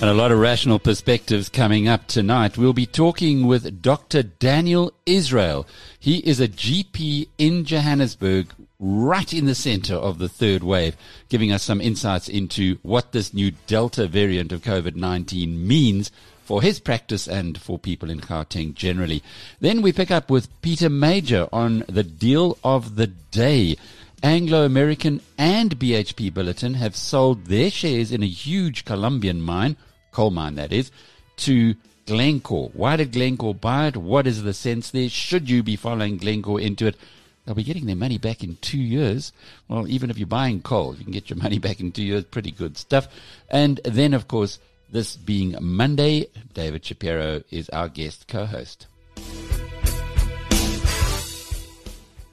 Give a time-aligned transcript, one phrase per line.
[0.00, 2.56] And a lot of rational perspectives coming up tonight.
[2.56, 4.22] We'll be talking with Dr.
[4.22, 5.66] Daniel Israel.
[5.98, 10.96] He is a GP in Johannesburg, right in the center of the third wave,
[11.28, 16.10] giving us some insights into what this new Delta variant of COVID-19 means
[16.44, 19.22] for his practice and for people in Gauteng generally.
[19.60, 23.76] Then we pick up with Peter Major on the deal of the day.
[24.22, 29.76] Anglo American and BHP Billiton have sold their shares in a huge Colombian mine,
[30.12, 30.90] coal mine that is,
[31.38, 31.74] to
[32.06, 32.70] Glencore.
[32.72, 33.96] Why did Glencore buy it?
[33.96, 35.08] What is the sense there?
[35.08, 36.96] Should you be following Glencore into it?
[37.44, 39.32] They'll be getting their money back in two years.
[39.68, 42.24] Well, even if you're buying coal, you can get your money back in two years.
[42.24, 43.08] Pretty good stuff.
[43.48, 44.58] And then, of course,
[44.90, 48.86] this being Monday, David Shapiro is our guest co-host.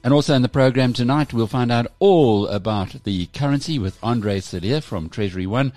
[0.04, 4.40] And also in the program tonight, we'll find out all about the currency with Andre
[4.40, 5.72] Cilliers from Treasury One.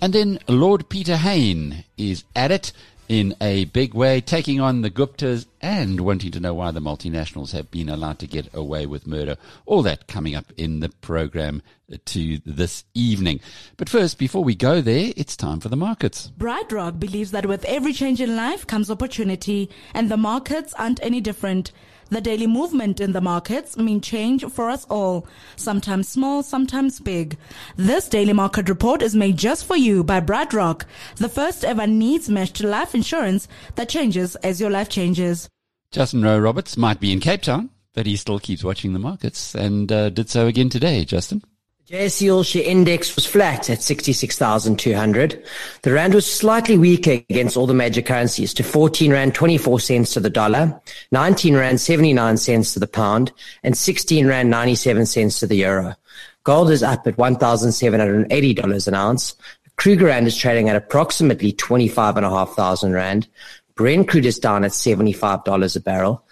[0.00, 2.72] And then Lord Peter Hain is at it
[3.08, 7.52] in a big way, taking on the Guptas and wanting to know why the multinationals
[7.52, 9.36] have been allowed to get away with murder.
[9.64, 11.62] All that coming up in the program
[12.04, 13.40] to this evening.
[13.76, 16.32] But first, before we go there, it's time for the markets.
[16.36, 21.20] BrightRock believes that with every change in life comes opportunity, and the markets aren't any
[21.20, 21.70] different.
[22.08, 25.26] The daily movement in the markets mean change for us all,
[25.56, 27.36] sometimes small, sometimes big.
[27.76, 30.84] This daily market report is made just for you by BrightRock,
[31.16, 35.48] the first ever needs matched life insurance that changes as your life changes.
[35.90, 39.54] Justin Rowe Roberts might be in Cape Town, but he still keeps watching the markets
[39.54, 41.42] and uh, did so again today, Justin.
[41.88, 45.44] JSE All Share Index was flat at 66,200.
[45.82, 50.12] The Rand was slightly weaker against all the major currencies to 14 Rand 24 cents
[50.14, 50.80] to the dollar,
[51.12, 53.30] 19 Rand 79 cents to the pound,
[53.62, 55.94] and 16 Rand 97 cents to the euro.
[56.42, 59.36] Gold is up at $1,780 an ounce.
[59.76, 63.28] Krugerrand is trading at approximately 25,500 Rand.
[63.76, 66.24] Brent crude is down at $75 a barrel.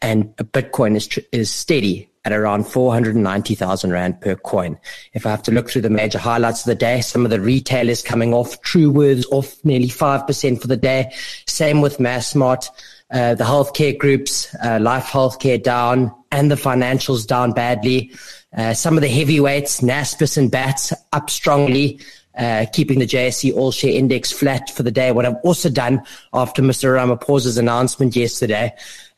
[0.00, 4.78] And Bitcoin is, is steady at around 490,000 Rand per coin.
[5.12, 7.40] If I have to look through the major highlights of the day, some of the
[7.40, 11.12] retailers coming off, Truworths off nearly 5% for the day.
[11.46, 12.68] Same with Massmart,
[13.10, 18.12] uh, the healthcare groups, uh, Life Healthcare down and the financials down badly.
[18.56, 22.00] Uh, some of the heavyweights, Naspers and BATS up strongly.
[22.34, 25.12] Uh, keeping the JSE All Share Index flat for the day.
[25.12, 26.02] What I've also done
[26.32, 26.96] after Mr.
[26.96, 28.72] Ramaphosa's announcement yesterday,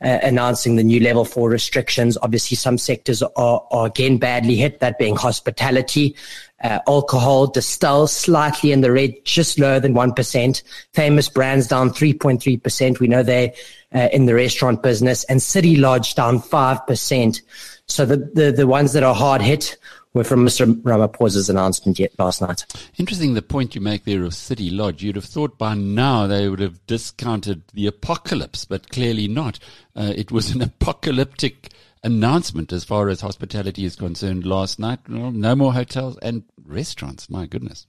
[0.04, 2.18] uh, announcing the new level four restrictions.
[2.22, 6.14] Obviously, some sectors are, are again badly hit, that being hospitality.
[6.62, 10.62] Uh, alcohol, Distell slightly in the red, just lower than 1%.
[10.92, 13.00] Famous brands down 3.3%.
[13.00, 13.52] We know they're
[13.94, 17.42] uh, in the restaurant business and City Lodge down 5%.
[17.86, 19.76] So the, the, the ones that are hard hit
[20.14, 20.80] were from Mr.
[20.82, 22.64] Ramaphosa's announcement yet last night.
[22.96, 25.02] Interesting the point you make there of City Lodge.
[25.02, 29.58] You'd have thought by now they would have discounted the apocalypse, but clearly not.
[29.94, 31.72] Uh, it was an apocalyptic
[32.04, 35.00] announcement as far as hospitality is concerned last night.
[35.08, 37.28] No more hotels and restaurants.
[37.28, 37.86] My goodness.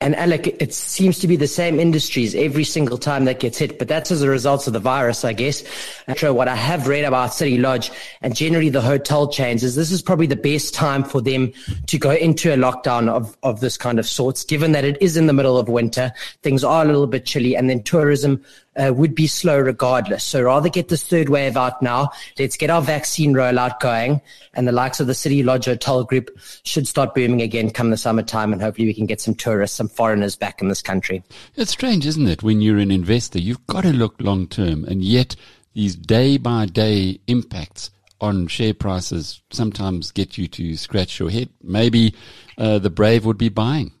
[0.00, 3.78] And Alec, it seems to be the same industries every single time that gets hit,
[3.78, 5.64] but that's as a result of the virus, I guess.
[6.06, 7.90] And what I have read about City Lodge
[8.20, 11.52] and generally the hotel chains is this is probably the best time for them
[11.86, 15.16] to go into a lockdown of, of this kind of sorts, given that it is
[15.16, 16.12] in the middle of winter.
[16.42, 18.44] Things are a little bit chilly and then tourism
[18.76, 20.24] uh, would be slow regardless.
[20.24, 22.10] So rather get this third wave out now.
[22.38, 24.20] Let's get our vaccine rollout going
[24.54, 26.30] and the likes of the City Lodge Hotel Group
[26.64, 29.88] should start booming again come the summertime and hopefully we can get some tourists, some
[29.88, 31.22] foreigners back in this country.
[31.56, 32.42] It's strange, isn't it?
[32.42, 35.36] When you're an investor, you've got to look long term and yet
[35.74, 41.48] these day by day impacts on share prices sometimes get you to scratch your head.
[41.62, 42.14] Maybe
[42.56, 43.92] uh, the brave would be buying.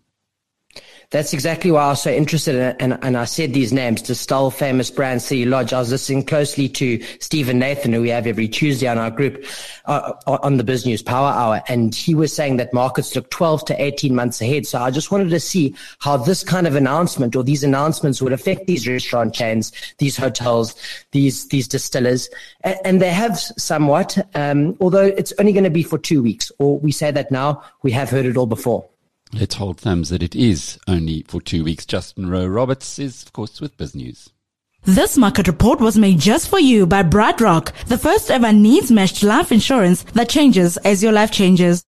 [1.14, 2.76] That's exactly why I was so interested in it.
[2.80, 5.72] And, and I said these names, Distell, Famous Brand, City Lodge.
[5.72, 9.46] I was listening closely to Stephen Nathan, who we have every Tuesday on our group
[9.84, 11.62] uh, on the Biz News Power Hour.
[11.68, 14.66] And he was saying that markets look 12 to 18 months ahead.
[14.66, 18.32] So I just wanted to see how this kind of announcement or these announcements would
[18.32, 20.74] affect these restaurant chains, these hotels,
[21.12, 22.28] these, these distillers.
[22.64, 26.50] And, and they have somewhat, um, although it's only going to be for two weeks,
[26.58, 28.88] or we say that now, we have heard it all before.
[29.36, 31.84] Let's hold thumbs that it is only for two weeks.
[31.84, 34.30] Justin Rowe Roberts is, of course, with Biz News.
[34.84, 39.24] This market report was made just for you by BrightRock, the first ever needs matched
[39.24, 41.84] life insurance that changes as your life changes.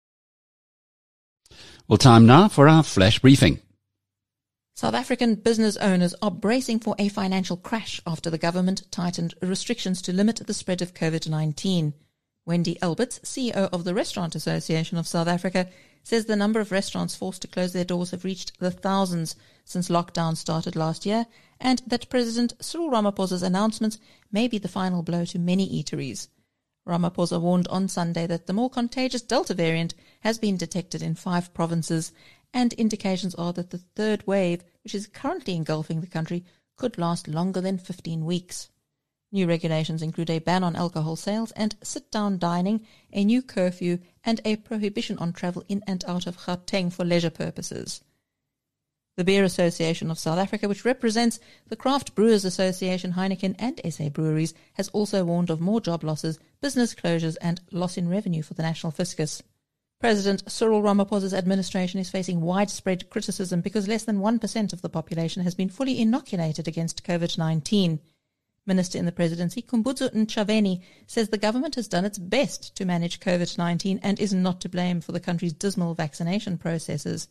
[1.90, 3.60] Well, time now for our flash briefing.
[4.74, 10.01] South African business owners are bracing for a financial crash after the government tightened restrictions
[10.04, 11.92] to limit the spread of COVID-19.
[12.46, 15.68] Wendy Alberts, CEO of the Restaurant Association of South Africa,
[16.03, 19.88] says the number of restaurants forced to close their doors have reached the thousands since
[19.88, 21.25] lockdown started last year,
[21.59, 24.00] and that President Cyril Ramaphosa's announcements
[24.31, 26.27] may be the final blow to many eateries.
[26.85, 31.53] Ramaphosa warned on Sunday that the more contagious Delta variant has been detected in five
[31.53, 32.11] provinces,
[32.53, 36.44] and indications are that the third wave, which is currently engulfing the country,
[36.75, 38.69] could last longer than 15 weeks.
[39.33, 44.39] New regulations include a ban on alcohol sales and sit-down dining, a new curfew, and
[44.45, 48.03] a prohibition on travel in and out of Gauteng for leisure purposes.
[49.18, 54.09] The Beer Association of South Africa, which represents the Craft Brewers Association, Heineken, and SA
[54.09, 58.53] Breweries, has also warned of more job losses, business closures, and loss in revenue for
[58.53, 59.41] the national fiscus.
[60.00, 65.41] President Cyril Ramaphosa's administration is facing widespread criticism because less than 1% of the population
[65.41, 68.00] has been fully inoculated against COVID-19.
[68.65, 73.19] Minister in the presidency, Khumbudzo Ntshavheni, says the government has done its best to manage
[73.19, 77.27] COVID-19 and is not to blame for the country's dismal vaccination processes.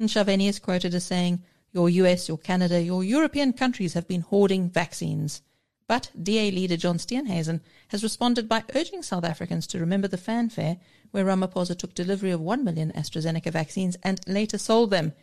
[0.00, 1.42] Ntshavheni is quoted as saying,
[1.72, 5.42] your US, your Canada, your European countries have been hoarding vaccines.
[5.88, 10.78] But DA leader John Steenhuisen has responded by urging South Africans to remember the fanfare
[11.10, 15.14] where Ramaphosa took delivery of 1 million AstraZeneca vaccines and later sold them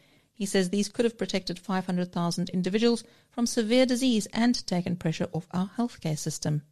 [0.41, 5.45] he says these could have protected 500,000 individuals from severe disease and taken pressure off
[5.51, 6.63] our healthcare system.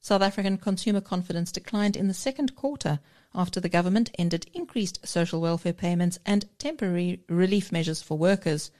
[0.00, 2.98] South African consumer confidence declined in the second quarter
[3.32, 8.72] after the government ended increased social welfare payments and temporary relief measures for workers.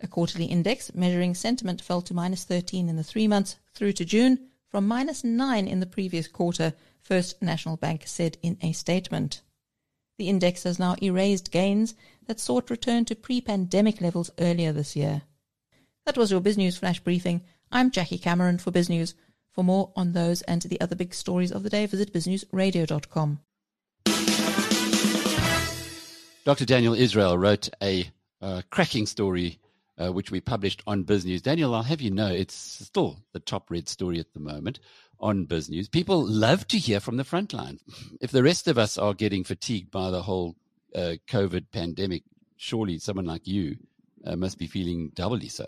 [0.00, 4.06] A quarterly index measuring sentiment fell to minus 13 in the three months through to
[4.06, 6.72] June from minus 9 in the previous quarter,
[7.02, 9.42] First National Bank said in a statement.
[10.18, 11.94] The index has now erased gains
[12.26, 15.22] that sought return to pre-pandemic levels earlier this year.
[16.06, 17.42] That was your BizNews Flash Briefing.
[17.70, 19.14] I'm Jackie Cameron for BizNews.
[19.52, 23.40] For more on those and the other big stories of the day, visit biznewsradio.com.
[26.44, 26.64] Dr.
[26.64, 28.10] Daniel Israel wrote a
[28.42, 29.60] uh, cracking story
[29.98, 31.42] uh, which we published on BizNews.
[31.42, 34.78] Daniel, I'll have you know it's still the top read story at the moment
[35.20, 35.90] on BizNews.
[35.90, 37.80] People love to hear from the front line.
[38.20, 40.56] If the rest of us are getting fatigued by the whole
[40.94, 42.22] uh, COVID pandemic,
[42.56, 43.76] surely someone like you
[44.24, 45.66] uh, must be feeling doubly so.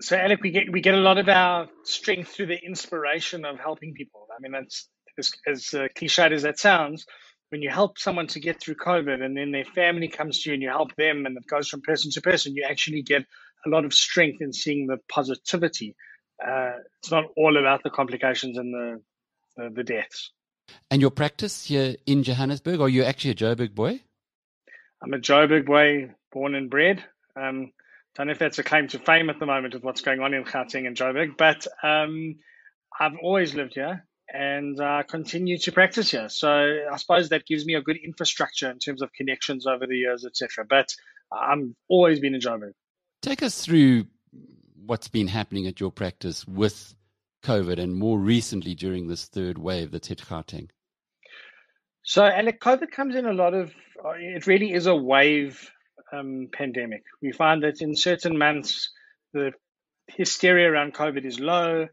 [0.00, 3.58] So, Alec, we get we get a lot of our strength through the inspiration of
[3.58, 4.26] helping people.
[4.34, 4.88] I mean, that's
[5.18, 7.06] as, as uh, cliched as that sounds.
[7.50, 10.54] When you help someone to get through COVID, and then their family comes to you
[10.54, 13.26] and you help them, and it goes from person to person, you actually get
[13.64, 15.94] a lot of strength in seeing the positivity
[16.44, 19.00] uh, it's not all about the complications and the,
[19.56, 20.30] the, the deaths.
[20.90, 24.00] And your practice here in Johannesburg, are you actually a Joburg boy?
[25.02, 27.04] I'm a Joburg boy, born and bred.
[27.36, 27.72] Um,
[28.14, 30.34] don't know if that's a claim to fame at the moment with what's going on
[30.34, 32.36] in Gauteng and Joburg, but um,
[32.98, 36.28] I've always lived here and uh, continue to practice here.
[36.28, 39.96] So I suppose that gives me a good infrastructure in terms of connections over the
[39.96, 40.64] years, etc.
[40.68, 40.94] But
[41.32, 42.72] I've always been in Joburg.
[43.22, 44.06] Take us through
[44.84, 46.92] what's been happening at your practice with
[47.44, 50.70] COVID and more recently during this third wave that's hit Gauteng?
[52.02, 53.72] So, Alec, COVID comes in a lot of,
[54.04, 55.70] uh, it really is a wave
[56.12, 57.04] um, pandemic.
[57.22, 58.90] We find that in certain months,
[59.32, 59.52] the
[60.08, 61.86] hysteria around COVID is low.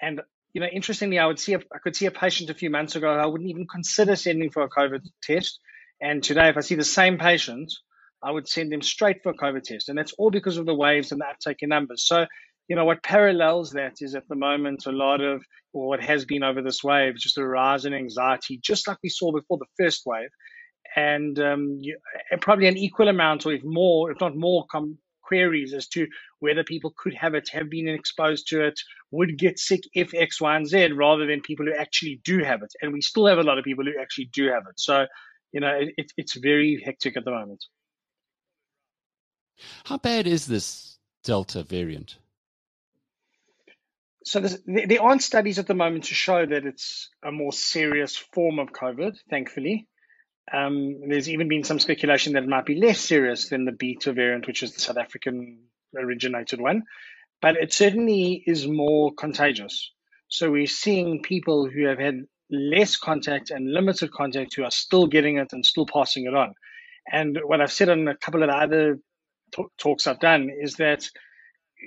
[0.00, 0.20] And,
[0.52, 2.94] you know, interestingly, I would see, a, I could see a patient a few months
[2.94, 5.58] ago, I wouldn't even consider sending for a COVID test.
[6.00, 7.72] And today, if I see the same patient,
[8.26, 9.88] I would send them straight for a COVID test.
[9.88, 12.04] And that's all because of the waves and the uptake in numbers.
[12.06, 12.26] So,
[12.68, 16.24] you know, what parallels that is at the moment a lot of, or what has
[16.24, 19.72] been over this wave, just a rise in anxiety, just like we saw before the
[19.78, 20.30] first wave.
[20.96, 21.98] And, um, you,
[22.40, 26.06] probably an equal amount, or if more, if not more, com- queries as to
[26.38, 28.78] whether people could have it, have been exposed to it,
[29.10, 32.62] would get sick if X, Y, and Z, rather than people who actually do have
[32.62, 32.72] it.
[32.80, 34.78] And we still have a lot of people who actually do have it.
[34.78, 35.06] So,
[35.52, 37.64] you know, it, it's very hectic at the moment.
[39.84, 42.18] How bad is this Delta variant?
[44.24, 48.58] So there aren't studies at the moment to show that it's a more serious form
[48.58, 49.86] of COVID, thankfully.
[50.52, 54.12] Um, there's even been some speculation that it might be less serious than the Beta
[54.12, 55.60] variant, which is the South African
[55.96, 56.82] originated one.
[57.40, 59.92] But it certainly is more contagious.
[60.28, 65.06] So we're seeing people who have had less contact and limited contact who are still
[65.06, 66.54] getting it and still passing it on.
[67.10, 68.98] And what I've said on a couple of the other
[69.78, 71.08] talks I've done is that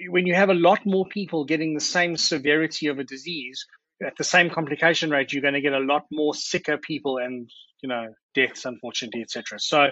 [0.09, 3.65] when you have a lot more people getting the same severity of a disease
[4.05, 7.49] at the same complication rate, you're going to get a lot more sicker people and
[7.81, 9.59] you know deaths, unfortunately, etc.
[9.59, 9.87] So,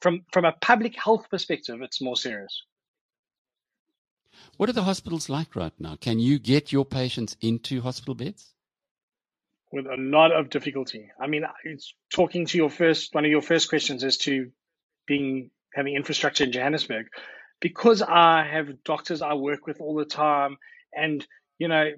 [0.00, 2.64] from from a public health perspective, it's more serious.
[4.56, 5.96] What are the hospitals like right now?
[5.96, 8.54] Can you get your patients into hospital beds?
[9.72, 11.10] With a lot of difficulty.
[11.20, 14.50] I mean, it's talking to your first one of your first questions as to
[15.06, 17.06] being having infrastructure in Johannesburg,
[17.60, 20.58] because I have doctors I work with all the time,
[20.94, 21.26] and
[21.58, 21.90] you know,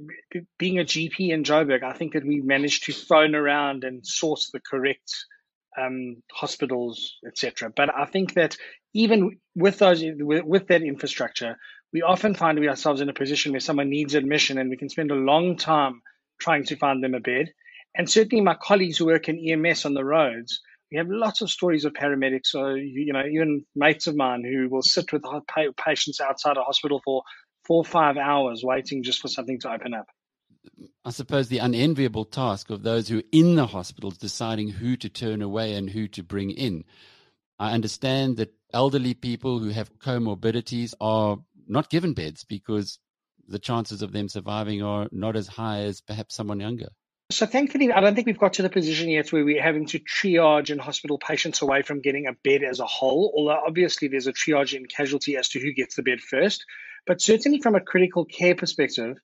[0.59, 4.51] being a GP in Joburg, I think that we managed to phone around and source
[4.51, 5.13] the correct
[5.79, 7.71] um, hospitals, etc.
[7.75, 8.57] But I think that
[8.95, 11.57] even with those with, with that infrastructure,
[11.93, 15.11] we often find ourselves in a position where someone needs admission and we can spend
[15.11, 16.03] a long time
[16.41, 17.53] trying to find them a bed.
[17.95, 20.61] And certainly my colleagues who work in EMS on the roads,
[20.91, 24.69] we have lots of stories of paramedics, so you know, even mates of mine who
[24.69, 25.23] will sit with
[25.77, 27.23] patients outside a hospital for
[27.65, 30.07] four or five hours waiting just for something to open up.
[31.05, 35.09] I suppose the unenviable task of those who are in the hospitals deciding who to
[35.09, 36.85] turn away and who to bring in.
[37.59, 42.99] I understand that elderly people who have comorbidities are not given beds because
[43.47, 46.89] the chances of them surviving are not as high as perhaps someone younger.
[47.31, 50.01] So thankfully, I don't think we've got to the position yet where we're having to
[50.01, 53.33] triage and hospital patients away from getting a bed as a whole.
[53.37, 56.65] Although obviously there's a triage in casualty as to who gets the bed first,
[57.07, 59.17] but certainly from a critical care perspective,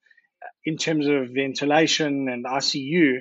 [0.43, 3.21] uh, in terms of ventilation and ICU,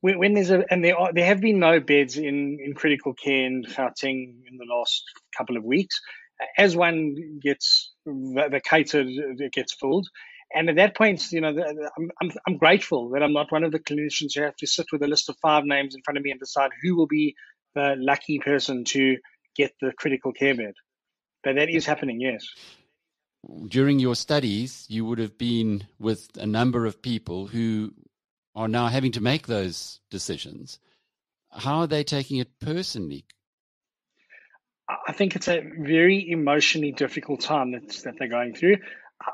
[0.00, 3.12] when, when there's a and there are there have been no beds in in critical
[3.12, 5.04] care in Gauteng in the last
[5.36, 6.00] couple of weeks
[6.58, 10.08] as one gets vacated, it gets filled.
[10.54, 13.72] And at that point, you know, I'm, I'm, I'm grateful that I'm not one of
[13.72, 16.22] the clinicians who have to sit with a list of five names in front of
[16.22, 17.34] me and decide who will be
[17.74, 19.16] the lucky person to
[19.56, 20.74] get the critical care bed.
[21.42, 22.46] But that is happening, yes.
[23.68, 27.92] During your studies, you would have been with a number of people who
[28.54, 30.78] are now having to make those decisions.
[31.50, 33.24] How are they taking it personally?
[34.88, 38.78] I think it's a very emotionally difficult time that, that they're going through.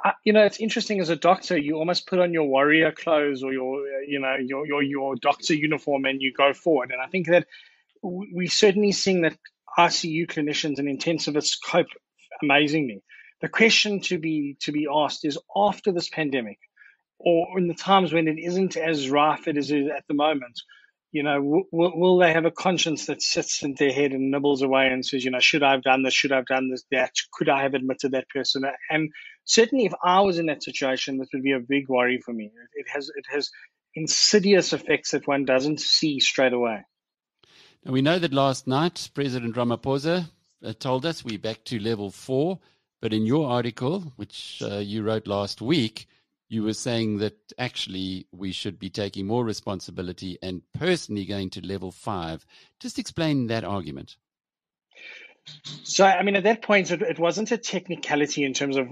[0.04, 3.42] I, you know, it's interesting as a doctor, you almost put on your warrior clothes
[3.42, 6.90] or your, uh, you know, your, your, your doctor uniform and you go forward.
[6.90, 7.46] And I think that
[8.02, 9.36] we're certainly seeing that
[9.78, 11.88] ICU clinicians and intensivists cope
[12.42, 13.02] amazingly.
[13.40, 16.58] The question to be to be asked is after this pandemic,
[17.18, 20.60] or in the times when it isn't as rife as it is at the moment,
[21.12, 24.62] you know, w- will they have a conscience that sits in their head and nibbles
[24.62, 26.14] away and says, you know, should I have done this?
[26.14, 26.84] Should I have done this?
[26.90, 28.62] That could I have admitted that person?
[28.88, 29.10] And
[29.44, 32.50] certainly, if I was in that situation, this would be a big worry for me.
[32.74, 33.50] It has it has
[33.94, 36.84] insidious effects that one doesn't see straight away.
[37.84, 40.28] Now we know that last night President Ramaphosa
[40.64, 42.60] uh, told us we're back to level four,
[43.00, 46.06] but in your article, which uh, you wrote last week
[46.50, 51.64] you were saying that actually we should be taking more responsibility and personally going to
[51.64, 52.44] level five.
[52.80, 54.16] Just explain that argument.
[55.84, 58.88] So, I mean, at that point, it, it wasn't a technicality in terms of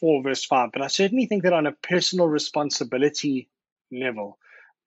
[0.00, 3.48] four verse five, but I certainly think that on a personal responsibility
[3.90, 4.38] level,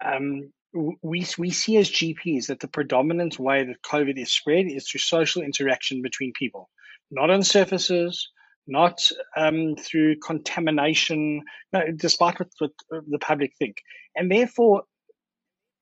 [0.04, 4.90] um, we, we see as GPs that the predominant way that COVID is spread is
[4.90, 6.70] through social interaction between people,
[7.12, 8.30] not on surfaces,
[8.68, 9.00] not
[9.36, 11.42] um, through contamination,
[11.72, 12.72] no, despite what, what,
[13.10, 13.78] the public think.
[14.16, 14.84] And therefore,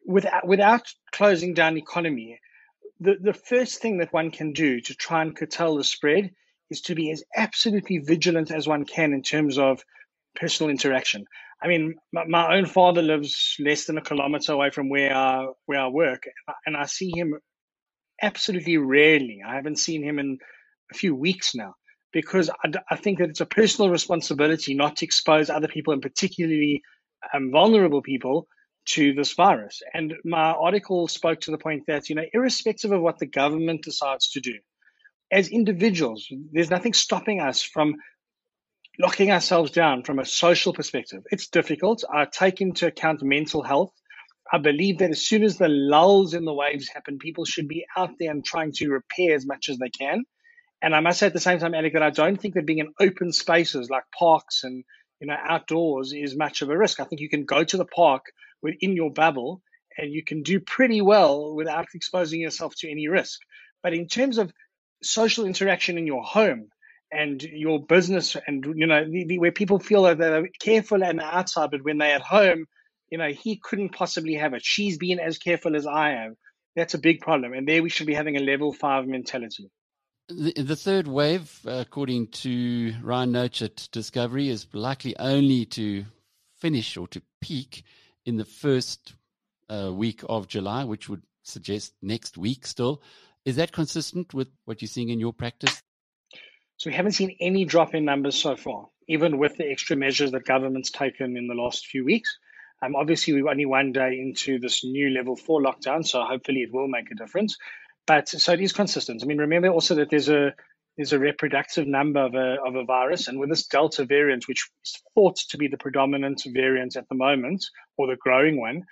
[0.05, 2.39] without, without closing down the economy,
[2.99, 6.31] the, the first thing that one can do to try and curtail the spread
[6.69, 9.83] is to be as absolutely vigilant as one can in terms of
[10.35, 11.25] personal interaction.
[11.61, 15.47] I mean, my, my own father lives less than a kilometer away from where I,
[15.65, 16.23] where I work,
[16.65, 17.35] and I see him
[18.21, 19.41] absolutely rarely.
[19.45, 20.37] I haven't seen him in
[20.91, 21.75] a few weeks now
[22.11, 26.01] because I, I, think that it's a personal responsibility not to expose other people, and
[26.01, 26.81] particularly
[27.33, 28.47] um, vulnerable people,
[28.85, 29.81] to this virus.
[29.93, 33.83] And my article spoke to the point that, you know, irrespective of what the government
[33.83, 34.55] decides to do,
[35.31, 37.95] as individuals, there's nothing stopping us from
[38.99, 41.23] locking ourselves down from a social perspective.
[41.31, 42.03] It's difficult.
[42.11, 43.93] I take into account mental health.
[44.51, 47.85] I believe that as soon as the lulls in the waves happen, people should be
[47.95, 50.25] out there and trying to repair as much as they can.
[50.81, 52.79] And I must say at the same time, Alec, that I don't think that being
[52.79, 54.83] in open spaces like parks and
[55.19, 56.99] you know outdoors is much of a risk.
[56.99, 58.25] I think you can go to the park
[58.61, 59.61] within your bubble
[59.97, 63.39] and you can do pretty well without exposing yourself to any risk.
[63.83, 64.51] But in terms of
[65.03, 66.69] social interaction in your home
[67.11, 71.21] and your business and you know the, the, where people feel that they're careful and
[71.21, 72.65] outside, but when they're at home,
[73.11, 74.65] you know he couldn't possibly have it.
[74.65, 76.37] She's been as careful as I am.
[76.75, 79.69] That's a big problem, and there we should be having a level five mentality.
[80.33, 86.05] The, the third wave, according to Ryan Noach at Discovery, is likely only to
[86.57, 87.83] finish or to peak
[88.25, 89.15] in the first
[89.69, 93.01] uh, week of July, which would suggest next week still.
[93.43, 95.81] Is that consistent with what you're seeing in your practice?
[96.77, 100.31] So we haven't seen any drop in numbers so far, even with the extra measures
[100.31, 102.37] that government's taken in the last few weeks.
[102.81, 106.73] Um, obviously, we're only one day into this new level four lockdown, so hopefully it
[106.73, 107.57] will make a difference.
[108.07, 109.21] But so it is consistent.
[109.23, 110.53] I mean, remember also that there's a
[110.97, 114.69] there's a reproductive number of a, of a virus, and with this Delta variant, which
[114.83, 117.65] is thought to be the predominant variant at the moment,
[117.97, 118.83] or the growing one,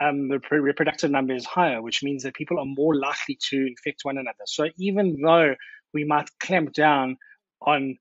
[0.00, 4.00] um, the reproductive number is higher, which means that people are more likely to infect
[4.02, 4.44] one another.
[4.46, 5.54] So even though
[5.92, 7.18] we might clamp down
[7.60, 7.98] on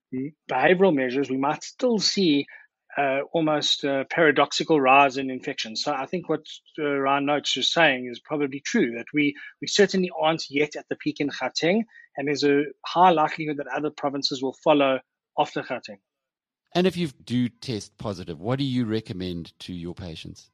[0.50, 2.46] behavioral measures, we might still see
[2.98, 5.84] uh, almost a paradoxical rise in infections.
[5.84, 6.46] So I think what
[6.78, 10.86] uh, Ryan Noach is saying is probably true that we, we certainly aren't yet at
[10.90, 11.84] the peak in Gauteng,
[12.18, 15.00] and there's a high likelihood that other provinces will follow
[15.38, 16.00] after Gauteng.
[16.74, 20.50] And if you do test positive, what do you recommend to your patients?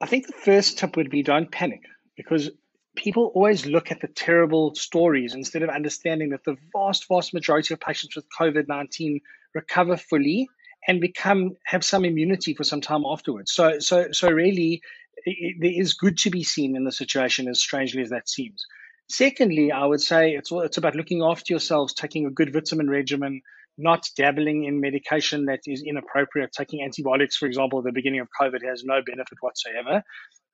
[0.00, 1.82] I think the first tip would be don't panic
[2.16, 2.50] because
[2.96, 7.74] people always look at the terrible stories instead of understanding that the vast, vast majority
[7.74, 9.20] of patients with COVID 19
[9.54, 10.48] recover fully
[10.86, 13.52] and become have some immunity for some time afterwards.
[13.52, 14.82] So, so, so really,
[15.24, 18.64] it, there is good to be seen in the situation, as strangely as that seems.
[19.08, 23.42] Secondly, I would say it's it's about looking after yourselves, taking a good vitamin regimen,
[23.76, 26.52] not dabbling in medication that is inappropriate.
[26.52, 30.02] Taking antibiotics, for example, at the beginning of COVID has no benefit whatsoever.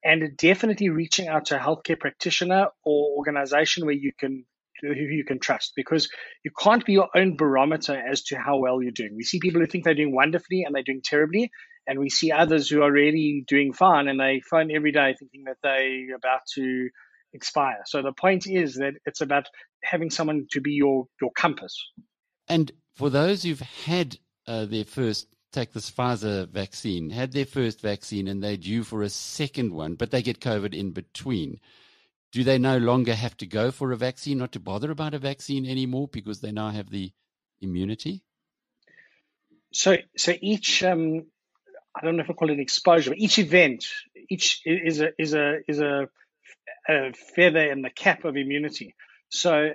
[0.04, 4.46] And definitely reaching out to a healthcare practitioner or organization where you can
[4.82, 6.08] who you can trust because
[6.44, 9.16] you can't be your own barometer as to how well you're doing.
[9.16, 11.50] We see people who think they're doing wonderfully and they're doing terribly,
[11.86, 15.44] and we see others who are really doing fine and they phone every day thinking
[15.44, 16.88] that they're about to
[17.32, 17.82] expire.
[17.86, 19.46] So the point is that it's about
[19.82, 21.76] having someone to be your your compass.
[22.48, 27.80] And for those who've had uh, their first take this Pfizer vaccine, had their first
[27.80, 31.60] vaccine and they're due for a second one, but they get COVID in between
[32.32, 35.18] do they no longer have to go for a vaccine, not to bother about a
[35.18, 37.12] vaccine anymore because they now have the
[37.60, 38.22] immunity?
[39.72, 41.26] So, so each um,
[41.96, 43.86] I don't know if I call it an exposure, but each event,
[44.28, 46.08] each is a is a is a,
[46.88, 48.94] a feather in the cap of immunity.
[49.30, 49.70] So,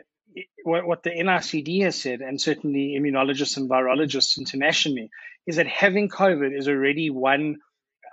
[0.64, 5.10] what, the NICD has said, and certainly immunologists and virologists internationally,
[5.48, 7.58] is that having COVID is already one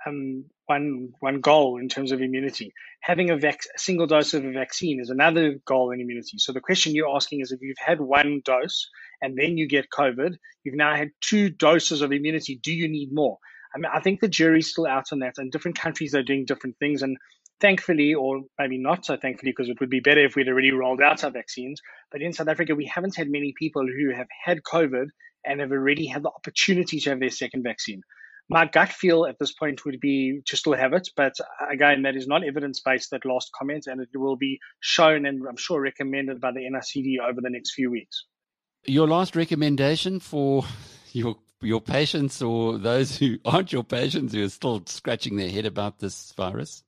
[0.07, 2.73] um, one one goal in terms of immunity.
[3.01, 6.37] Having a, vac- a single dose of a vaccine is another goal in immunity.
[6.37, 8.87] So the question you're asking is if you've had one dose
[9.21, 12.59] and then you get COVID, you've now had two doses of immunity.
[12.61, 13.39] Do you need more?
[13.73, 16.45] I mean, I think the jury's still out on that, and different countries are doing
[16.45, 17.01] different things.
[17.01, 17.17] And
[17.59, 21.01] thankfully, or maybe not so thankfully, because it would be better if we'd already rolled
[21.01, 21.81] out our vaccines.
[22.11, 25.07] But in South Africa, we haven't had many people who have had COVID
[25.45, 28.01] and have already had the opportunity to have their second vaccine
[28.49, 31.35] my gut feel at this point would be to still have it, but
[31.69, 33.11] again, that is not evidence based.
[33.11, 37.19] That last comment, and it will be shown and I'm sure recommended by the NICD
[37.19, 38.25] over the next few weeks.
[38.85, 40.65] Your last recommendation for
[41.11, 45.65] your your patients or those who aren't your patients who are still scratching their head
[45.65, 46.83] about this virus?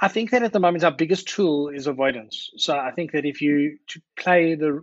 [0.00, 2.50] I think that at the moment our biggest tool is avoidance.
[2.56, 4.82] So I think that if you to play the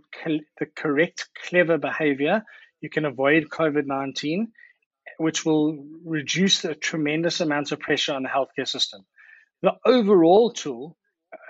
[0.58, 2.44] the correct, clever behavior,
[2.82, 4.52] you can avoid COVID nineteen
[5.18, 9.04] which will reduce the tremendous amounts of pressure on the healthcare system.
[9.62, 10.96] The overall tool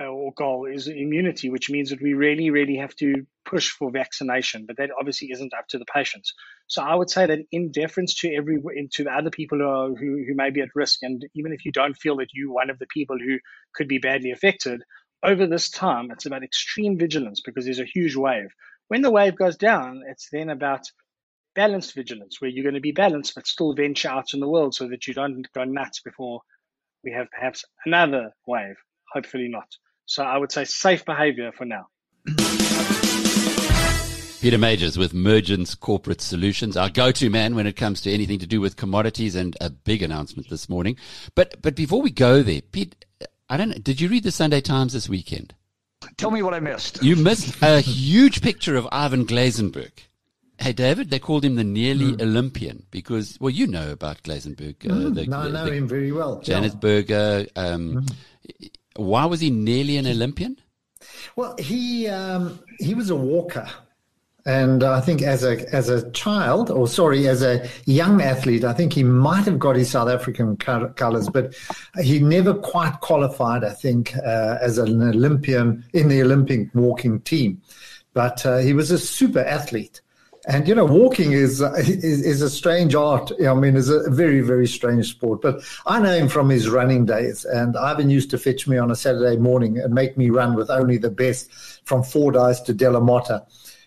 [0.01, 3.91] uh, or goal is immunity, which means that we really, really have to push for
[3.91, 6.35] vaccination, but that obviously isn't up to the patients.
[6.69, 9.89] So I would say that in deference to every to the other people who, are,
[9.89, 12.71] who who may be at risk, and even if you don't feel that you're one
[12.71, 13.39] of the people who
[13.75, 14.83] could be badly affected,
[15.23, 18.55] over this time it's about extreme vigilance because there's a huge wave.
[18.89, 20.83] When the wave goes down, it's then about
[21.55, 24.75] balanced vigilance, where you're going to be balanced but still venture out in the world
[24.75, 26.41] so that you don't go nuts before
[27.05, 28.77] we have perhaps another wave.
[29.13, 29.69] Hopefully not.
[30.07, 31.89] So I would say safe behavior for now.
[34.41, 38.47] Peter Majors with Mergence Corporate Solutions, our go-to man when it comes to anything to
[38.47, 40.97] do with commodities, and a big announcement this morning.
[41.37, 43.05] But but before we go there, Pete,
[43.49, 43.79] I don't know.
[43.79, 45.55] Did you read the Sunday Times this weekend?
[46.17, 47.03] Tell me what I missed.
[47.05, 49.93] You missed a huge picture of Ivan Glasenberg.
[50.63, 52.23] Hey, David, they called him the nearly mm.
[52.23, 54.77] Olympian because, well, you know about Glasenberg.
[54.89, 56.41] Uh, mm, the, no, I know the, him very well.
[56.41, 57.49] Johannesburger.
[57.57, 58.71] Um, mm.
[58.95, 60.57] Why was he nearly an Olympian?
[61.35, 63.69] Well, he um, he was a walker,
[64.47, 68.73] and I think as a as a child, or sorry, as a young athlete, I
[68.73, 71.57] think he might have got his South African colours, but
[72.01, 73.65] he never quite qualified.
[73.65, 77.61] I think uh, as an Olympian in the Olympic walking team
[78.15, 80.01] but uh, he was a super athlete.
[80.49, 83.31] And you know, walking is, is is a strange art.
[83.47, 85.41] I mean, it's a very very strange sport.
[85.41, 88.91] But I know him from his running days, and Ivan used to fetch me on
[88.91, 91.49] a Saturday morning and make me run with only the best
[91.85, 93.47] from Fordyce to Delamotta,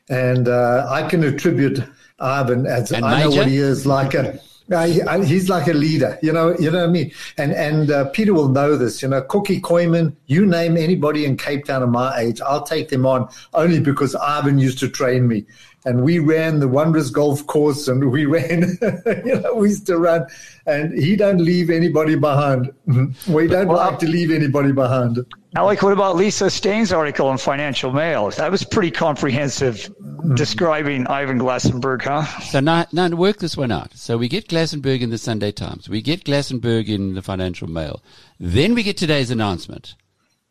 [0.09, 1.83] and uh, I can attribute
[2.19, 4.39] Ivan as And I know what he is like a.
[4.71, 6.57] Uh, he- he's like a leader, you know.
[6.57, 7.11] You know what I mean.
[7.37, 9.01] And and uh, Peter will know this.
[9.03, 10.15] You know, Cookie Koyman.
[10.25, 14.15] You name anybody in Cape Town of my age, I'll take them on only because
[14.15, 15.45] Ivan used to train me.
[15.85, 18.77] And we ran the Wanderers Golf Course, and we ran.
[19.25, 20.25] you know, we used to run,
[20.65, 22.71] and he don't leave anybody behind.
[23.27, 25.19] We don't Well, like to leave anybody behind.
[25.55, 28.29] Alec, what about Lisa Steyn's article in Financial Mail?
[28.31, 30.35] That was pretty comprehensive, mm-hmm.
[30.35, 32.25] describing Ivan Glasenberg, huh?
[32.41, 33.95] So now, now to work this one out.
[33.95, 35.87] So we get Glasenberg in the Sunday Times.
[35.87, 38.01] We get Glasenberg in the Financial Mail.
[38.39, 39.95] Then we get today's announcement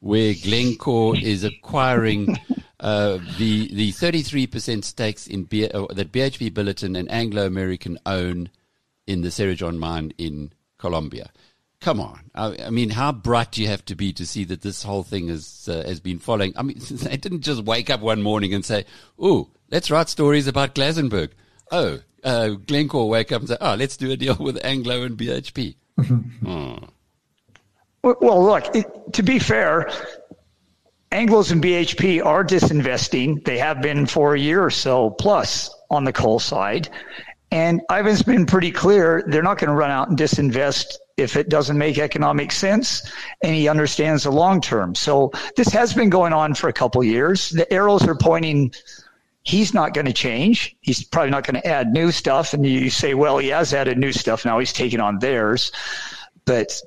[0.04, 2.36] where Glencore is acquiring
[2.80, 8.50] uh, the the 33% stakes in B, uh, that BHP Billiton and Anglo American own
[9.06, 11.30] in the Cerrejón mine in Colombia.
[11.80, 12.20] Come on.
[12.34, 15.04] I, I mean, how bright do you have to be to see that this whole
[15.04, 16.52] thing has, uh, has been following?
[16.54, 18.84] I mean, they didn't just wake up one morning and say,
[19.18, 21.30] oh, let's write stories about Glasenberg.
[21.72, 25.16] Oh, uh, Glencore wake up and say, oh, let's do a deal with Anglo and
[25.16, 25.76] BHP.
[26.46, 26.78] oh.
[28.04, 29.90] Well, look, it, to be fair,
[31.10, 33.42] Anglos and BHP are disinvesting.
[33.44, 36.90] They have been for a year or so plus on the coal side.
[37.50, 41.48] And Ivan's been pretty clear they're not going to run out and disinvest if it
[41.48, 43.10] doesn't make economic sense.
[43.42, 44.94] And he understands the long term.
[44.94, 47.48] So this has been going on for a couple years.
[47.50, 48.74] The arrows are pointing
[49.44, 50.76] he's not going to change.
[50.82, 52.52] He's probably not going to add new stuff.
[52.52, 54.44] And you say, well, he has added new stuff.
[54.44, 55.72] Now he's taking on theirs.
[56.44, 56.78] But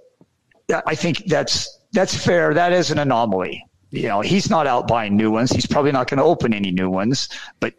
[0.73, 2.53] I think that's that's fair.
[2.53, 3.63] That is an anomaly.
[3.91, 5.51] You know, he's not out buying new ones.
[5.51, 7.29] He's probably not going to open any new ones.
[7.59, 7.73] But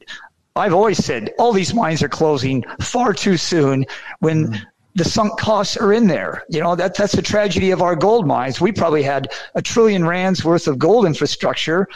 [0.56, 3.84] I've always said all these mines are closing far too soon
[4.20, 4.62] when mm-hmm.
[4.94, 6.44] the sunk costs are in there.
[6.48, 8.60] You know, that that's the tragedy of our gold mines.
[8.60, 11.88] We probably had a trillion rands worth of gold infrastructure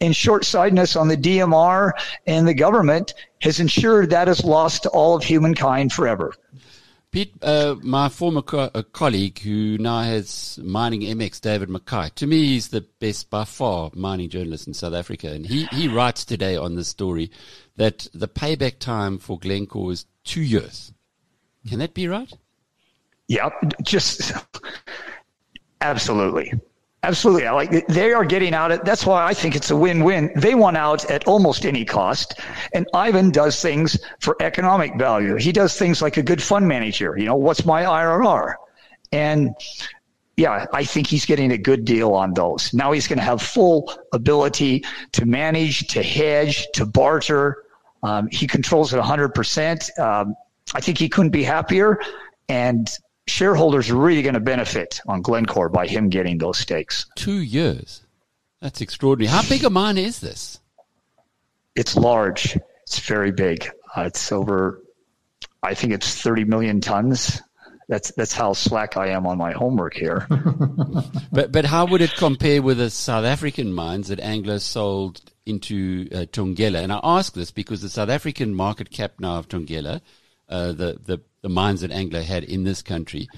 [0.00, 1.92] and short-sightedness on the DMR
[2.26, 6.34] and the government has ensured that is lost to all of humankind forever.
[7.12, 12.38] Pete, uh, my former co- uh, colleague who now has Miningmx, David McKay, to me
[12.46, 15.30] he's the best by far mining journalist in South Africa.
[15.30, 17.30] And he, he writes today on this story
[17.76, 20.90] that the payback time for Glencore is two years.
[21.68, 22.32] Can that be right?
[23.28, 23.50] Yeah,
[23.82, 24.32] just
[25.82, 26.54] absolutely.
[27.04, 27.48] Absolutely.
[27.48, 28.84] Like they are getting out it.
[28.84, 30.30] That's why I think it's a win-win.
[30.36, 32.38] They want out at almost any cost.
[32.74, 35.34] And Ivan does things for economic value.
[35.34, 37.18] He does things like a good fund manager.
[37.18, 38.54] You know, what's my IRR?
[39.10, 39.50] And
[40.36, 42.72] yeah, I think he's getting a good deal on those.
[42.72, 47.64] Now he's going to have full ability to manage, to hedge, to barter.
[48.04, 49.98] Um, he controls it 100%.
[49.98, 50.36] Um,
[50.72, 52.00] I think he couldn't be happier.
[52.48, 52.88] And
[53.26, 57.06] shareholders are really going to benefit on Glencore by him getting those stakes.
[57.16, 58.02] Two years.
[58.60, 59.34] That's extraordinary.
[59.34, 60.60] How big a mine is this?
[61.74, 62.58] It's large.
[62.82, 63.68] It's very big.
[63.96, 64.82] Uh, it's over,
[65.62, 67.40] I think it's 30 million tons.
[67.88, 70.26] That's that's how slack I am on my homework here.
[71.32, 76.08] But but how would it compare with the South African mines that Anglo sold into
[76.12, 76.82] uh, Thungela?
[76.82, 80.00] And I ask this because the South African market cap now of Thungela,
[80.48, 83.28] uh, the, the the mines that Anglo had in this country,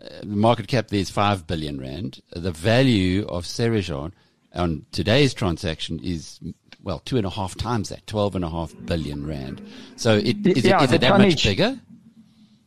[0.00, 2.22] uh, the market cap there is five billion rand.
[2.30, 4.12] The value of Cerrejón
[4.54, 6.38] on today's transaction is
[6.82, 9.66] well two and a half times that, twelve and a half billion rand.
[9.96, 11.80] So it, is Yeah, it, is it that much bigger?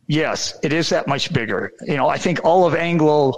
[0.08, 1.72] Yes, it is that much bigger.
[1.82, 3.32] You know, I think all of Anglo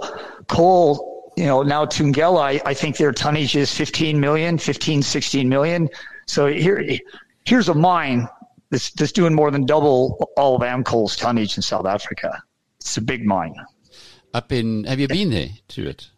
[0.47, 5.47] coal, you know, now Thungela, I, I think their tonnage is 15 million, 15, 16
[5.47, 5.87] million.
[6.25, 6.83] So here,
[7.45, 8.27] here's a mine
[8.73, 12.41] that's, that's doing more than double all of Amcoal's tonnage in South Africa.
[12.77, 13.55] It's a big mine.
[14.33, 16.09] Up in, have you been there to it?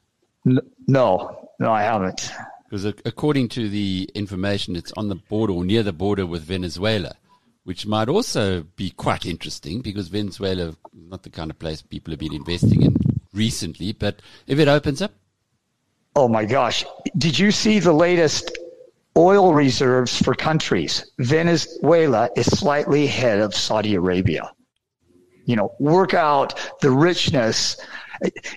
[0.88, 2.32] No, no, I haven't.
[2.64, 7.16] Because according to the information, it's on the border or near the border with Venezuela,
[7.66, 12.12] which might also be quite interesting because Venezuela, is not the kind of place people
[12.12, 12.96] have been investing in
[13.34, 13.92] recently.
[13.92, 15.12] But if it opens up,
[16.18, 16.86] Oh my gosh.
[17.18, 18.58] Did you see the latest
[19.18, 21.12] oil reserves for countries?
[21.20, 24.52] Venezuela is slightly ahead of Saudi Arabia.
[25.46, 27.78] You know, work out the richness.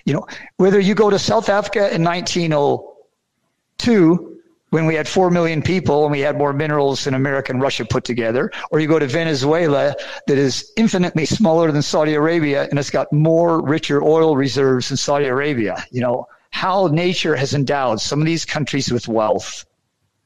[0.05, 4.39] You know, whether you go to South Africa in 1902,
[4.71, 7.85] when we had 4 million people and we had more minerals than America and Russia
[7.85, 9.95] put together, or you go to Venezuela
[10.27, 14.97] that is infinitely smaller than Saudi Arabia and it's got more richer oil reserves than
[14.97, 15.83] Saudi Arabia.
[15.91, 19.65] You know, how nature has endowed some of these countries with wealth.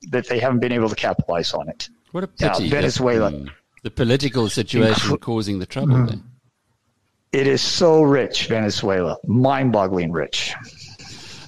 [0.10, 1.90] That they haven't been able to capitalize on it.
[2.12, 2.66] What a pity.
[2.66, 3.32] Yeah, Venezuela.
[3.84, 6.10] The political situation Incre- causing the trouble Mm.
[6.10, 6.24] then.
[7.32, 10.54] It is so rich, Venezuela, mind-boggling rich.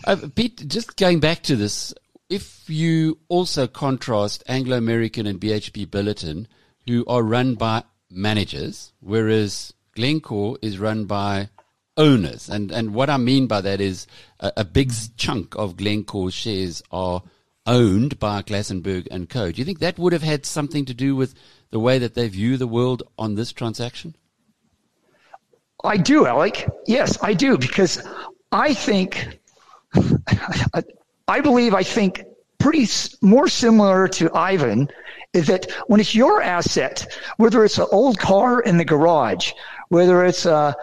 [0.06, 1.94] Uh, Pete, just going back to this,
[2.30, 6.48] if you also contrast Anglo American and BHP Billiton,
[6.88, 11.50] who are run by managers, whereas Glencore is run by
[11.98, 12.50] owners.
[12.50, 14.08] And, and what I mean by that is
[14.39, 17.22] a, a big chunk of Glencore's shares are
[17.65, 19.51] owned by Glasenberg and Co.
[19.51, 21.36] Do you think that would have had something to do with
[21.71, 24.15] the way that they view the world on this transaction?
[25.84, 26.67] I do, Alec.
[26.88, 28.01] Yes, I do, because
[28.51, 29.39] I think,
[31.28, 32.23] I believe, I think
[32.60, 32.88] pretty
[33.21, 34.89] more similar to Ivan
[35.34, 37.06] is that when it's your asset,
[37.38, 39.51] whether it's an old car in the garage,
[39.89, 40.75] whether it's a,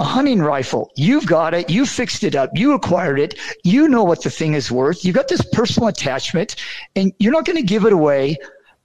[0.00, 4.02] a hunting rifle, you've got it, you fixed it up, you acquired it, you know
[4.02, 6.56] what the thing is worth, You've got this personal attachment,
[6.96, 8.38] and you're not going to give it away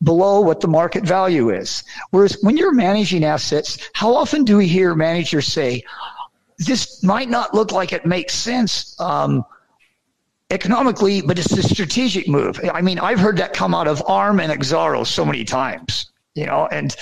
[0.03, 1.85] below what the market value is.
[2.11, 5.83] Whereas when you're managing assets, how often do we hear managers say,
[6.57, 9.45] this might not look like it makes sense um,
[10.49, 12.59] economically, but it's a strategic move.
[12.73, 16.45] I mean, I've heard that come out of ARM and Exxaro so many times, you
[16.45, 16.93] know, and,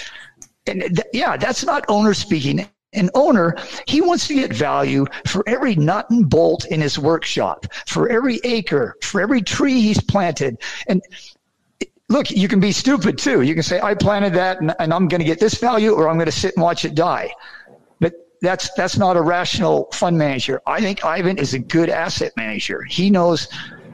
[0.68, 2.68] and th- yeah, that's not owner speaking.
[2.94, 3.56] An owner,
[3.88, 8.40] he wants to get value for every nut and bolt in his workshop, for every
[8.44, 10.58] acre, for every tree he's planted.
[10.88, 11.02] And
[12.10, 13.42] look, you can be stupid too.
[13.42, 16.08] You can say, I planted that and, and I'm going to get this value or
[16.08, 17.32] I'm going to sit and watch it die.
[18.00, 20.62] But that's, that's not a rational fund manager.
[20.68, 22.84] I think Ivan is a good asset manager.
[22.84, 23.48] He knows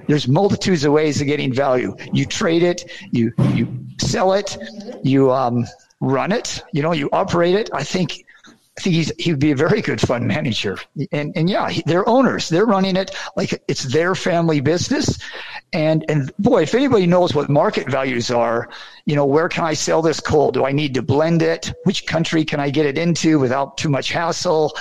[0.07, 1.95] there's multitudes of ways of getting value.
[2.12, 3.67] You trade it, you, you
[3.99, 4.57] sell it,
[5.03, 5.65] you, um,
[6.01, 7.69] run it, you know, you operate it.
[7.73, 8.25] I think,
[8.79, 10.77] I think he's, he would be a very good fund manager.
[11.11, 12.47] And, and yeah, he- they're owners.
[12.47, 15.19] They're running it like it's their family business.
[15.73, 18.69] And, and boy, if anybody knows what market values are,
[19.05, 20.51] you know, where can I sell this coal?
[20.51, 21.73] Do I need to blend it?
[21.83, 24.73] Which country can I get it into without too much hassle?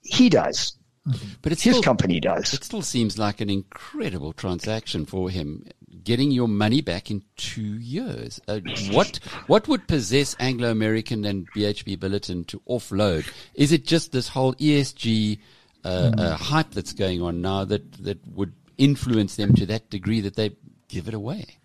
[0.00, 0.78] He does.
[1.06, 1.28] Mm-hmm.
[1.42, 2.54] But it's His still, company does.
[2.54, 5.66] It still seems like an incredible transaction for him,
[6.04, 8.40] getting your money back in two years.
[8.48, 8.60] Uh,
[8.90, 13.30] what what would possess Anglo American and BHP Billiton to offload?
[13.54, 15.38] Is it just this whole ESG
[15.84, 20.20] uh, uh, hype that's going on now that that would influence them to that degree
[20.20, 20.56] that they
[20.88, 21.58] give it away?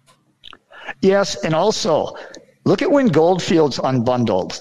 [1.01, 2.15] Yes, and also
[2.65, 4.59] look at when Goldfields unbundled.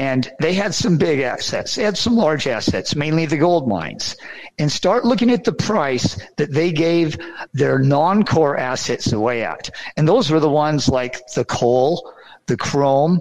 [0.00, 1.74] And they had some big assets.
[1.74, 4.16] They had some large assets, mainly the gold mines.
[4.58, 7.18] And start looking at the price that they gave
[7.52, 9.68] their non-core assets away at.
[9.98, 12.14] And those were the ones like the coal,
[12.46, 13.20] the chrome,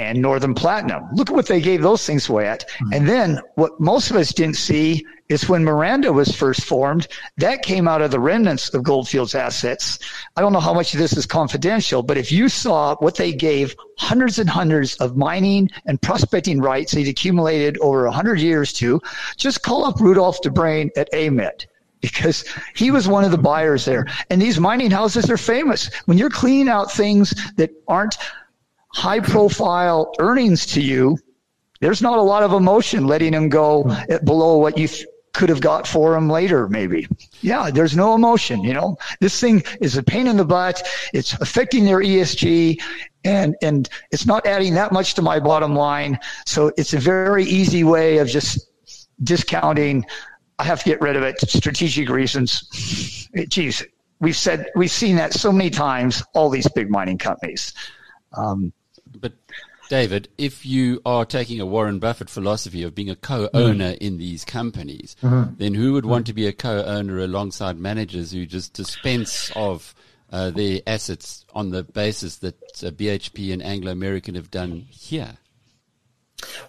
[0.00, 1.04] and Northern Platinum.
[1.12, 2.64] Look at what they gave those things away at.
[2.78, 2.92] Hmm.
[2.94, 7.62] And then what most of us didn't see is when Miranda was first formed, that
[7.62, 9.98] came out of the remnants of Goldfield's assets.
[10.36, 13.32] I don't know how much of this is confidential, but if you saw what they
[13.32, 18.72] gave hundreds and hundreds of mining and prospecting rights they'd accumulated over a hundred years
[18.74, 19.00] to,
[19.36, 21.66] just call up Rudolph DeBrain at AMET
[22.00, 24.06] because he was one of the buyers there.
[24.30, 25.90] And these mining houses are famous.
[26.06, 28.16] When you're cleaning out things that aren't
[28.92, 31.18] high profile earnings to you,
[31.80, 33.84] there's not a lot of emotion letting them go
[34.24, 37.06] below what you th- could have got for them later, maybe.
[37.40, 38.96] Yeah, there's no emotion, you know.
[39.20, 40.82] This thing is a pain in the butt.
[41.14, 42.80] It's affecting their ESG
[43.24, 46.18] and, and it's not adding that much to my bottom line.
[46.46, 48.70] So it's a very easy way of just
[49.22, 50.04] discounting.
[50.58, 51.40] I have to get rid of it.
[51.40, 53.28] Strategic reasons.
[53.48, 53.84] Geez,
[54.18, 57.72] we've said, we've seen that so many times, all these big mining companies.
[58.36, 58.72] Um,
[59.14, 59.32] But
[59.88, 64.44] David, if you are taking a Warren Buffett philosophy of being a co-owner in these
[64.44, 65.16] companies,
[65.58, 69.94] then who would want to be a co-owner alongside managers who just dispense of
[70.30, 75.38] uh, their assets on the basis that uh, BHP and Anglo American have done here?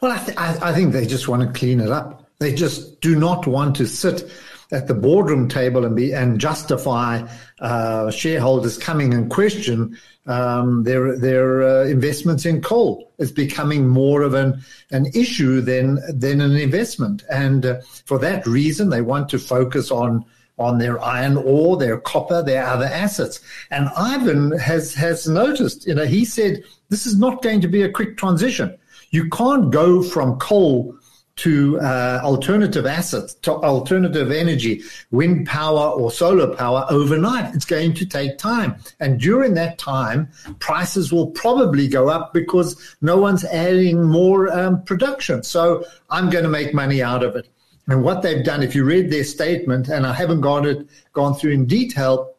[0.02, 2.28] Well, I, th- I, I think they just want to clean it up.
[2.40, 4.32] They just do not want to sit
[4.72, 7.26] at the boardroom table and be and justify
[7.60, 13.12] uh, shareholders coming and question um, their their uh, investments in coal.
[13.18, 18.46] It's becoming more of an an issue than than an investment, and uh, for that
[18.46, 20.26] reason, they want to focus on
[20.58, 23.40] on their iron ore, their copper, their other assets.
[23.72, 27.82] And Ivan has has noticed, you know, he said this is not going to be
[27.82, 28.78] a quick transition.
[29.10, 30.96] You can't go from coal
[31.42, 37.56] to uh, alternative assets, to alternative energy, wind power or solar power overnight.
[37.56, 38.76] It's going to take time.
[39.00, 44.84] And during that time, prices will probably go up because no one's adding more um,
[44.84, 45.42] production.
[45.42, 47.48] So I'm going to make money out of it.
[47.88, 51.34] And what they've done, if you read their statement, and I haven't got it gone
[51.34, 52.36] through in detail,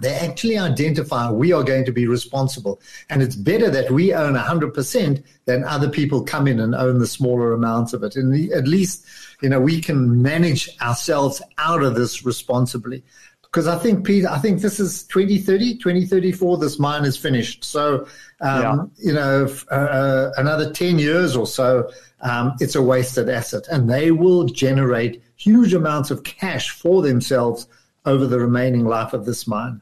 [0.00, 2.80] they actually identify we are going to be responsible.
[3.08, 7.06] And it's better that we own 100% than other people come in and own the
[7.06, 8.16] smaller amounts of it.
[8.16, 9.04] And the, at least,
[9.42, 13.04] you know, we can manage ourselves out of this responsibly.
[13.42, 17.64] Because I think, Pete, I think this is 2030, 2034, this mine is finished.
[17.64, 18.06] So,
[18.40, 18.84] um, yeah.
[18.98, 23.66] you know, uh, uh, another 10 years or so, um, it's a wasted asset.
[23.68, 27.66] And they will generate huge amounts of cash for themselves
[28.06, 29.80] over the remaining life of this mine.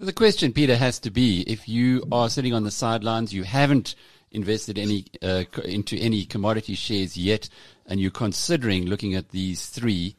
[0.00, 3.96] The question, Peter, has to be if you are sitting on the sidelines, you haven't
[4.30, 7.48] invested any uh, into any commodity shares yet,
[7.84, 10.14] and you're considering looking at these three.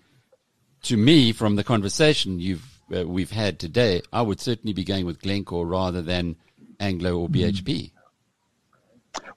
[0.83, 5.05] To me, from the conversation you've uh, we've had today, I would certainly be going
[5.05, 6.35] with Glencore rather than
[6.81, 7.91] Anglo or BHP.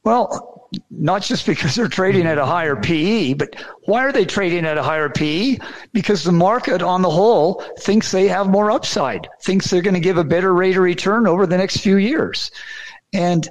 [0.04, 4.64] Well, not just because they're trading at a higher PE, but why are they trading
[4.64, 5.58] at a higher PE?
[5.92, 10.00] Because the market on the whole thinks they have more upside, thinks they're going to
[10.00, 12.50] give a better rate of return over the next few years.
[13.12, 13.48] And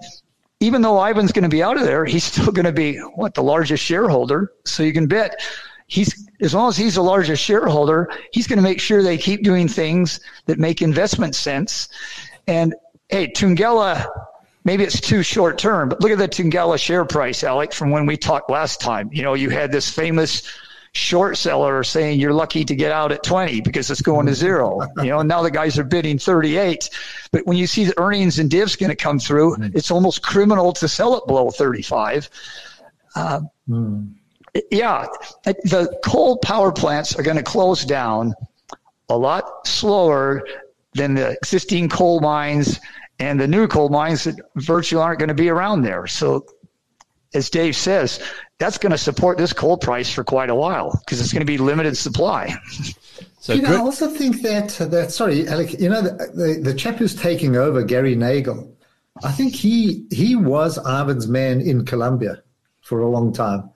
[0.59, 3.33] even though Ivan's going to be out of there, he's still going to be what
[3.33, 4.51] the largest shareholder.
[4.65, 5.41] So you can bet
[5.87, 9.43] he's as long as he's the largest shareholder, he's going to make sure they keep
[9.43, 11.87] doing things that make investment sense.
[12.47, 12.73] And
[13.09, 14.07] hey, Thungela
[14.63, 18.05] maybe it's too short term, but look at the Thungela share price, Alec, from when
[18.05, 19.09] we talked last time.
[19.11, 20.43] You know, you had this famous
[20.93, 24.81] short seller saying you're lucky to get out at 20 because it's going to zero.
[24.97, 26.89] You know, now the guys are bidding 38.
[27.31, 30.73] But when you see the earnings and divs going to come through, it's almost criminal
[30.73, 32.29] to sell it below 35.
[33.15, 34.13] Uh, mm.
[34.69, 35.07] Yeah,
[35.45, 38.33] the coal power plants are going to close down
[39.07, 40.43] a lot slower
[40.93, 42.79] than the existing coal mines
[43.21, 46.07] and the new coal mines that virtually aren't going to be around there.
[46.07, 46.45] So,
[47.33, 48.19] as Dave says,
[48.57, 51.45] that's going to support this coal price for quite a while because it's going to
[51.45, 52.53] be limited supply.
[53.39, 56.73] So you know, I also think that that sorry, Alec, you know, the, the, the
[56.75, 58.71] chap who's taking over, Gary Nagle,
[59.23, 62.43] I think he he was Ivan's man in Colombia
[62.81, 63.67] for a long time.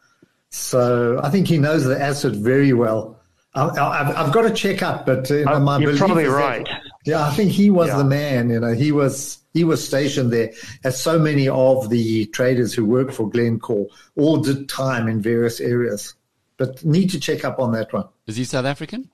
[0.49, 3.19] So I think he knows the asset very well.
[3.55, 6.65] I, have got to check up, but uh, you know, my you're probably right.
[6.65, 7.97] That, yeah, I think he was yeah.
[7.97, 8.49] the man.
[8.49, 10.51] You know, he was he was stationed there,
[10.83, 13.87] as so many of the traders who work for Glencore
[14.17, 16.15] all did time in various areas.
[16.57, 18.07] But need to check up on that one.
[18.27, 19.09] Is he South African?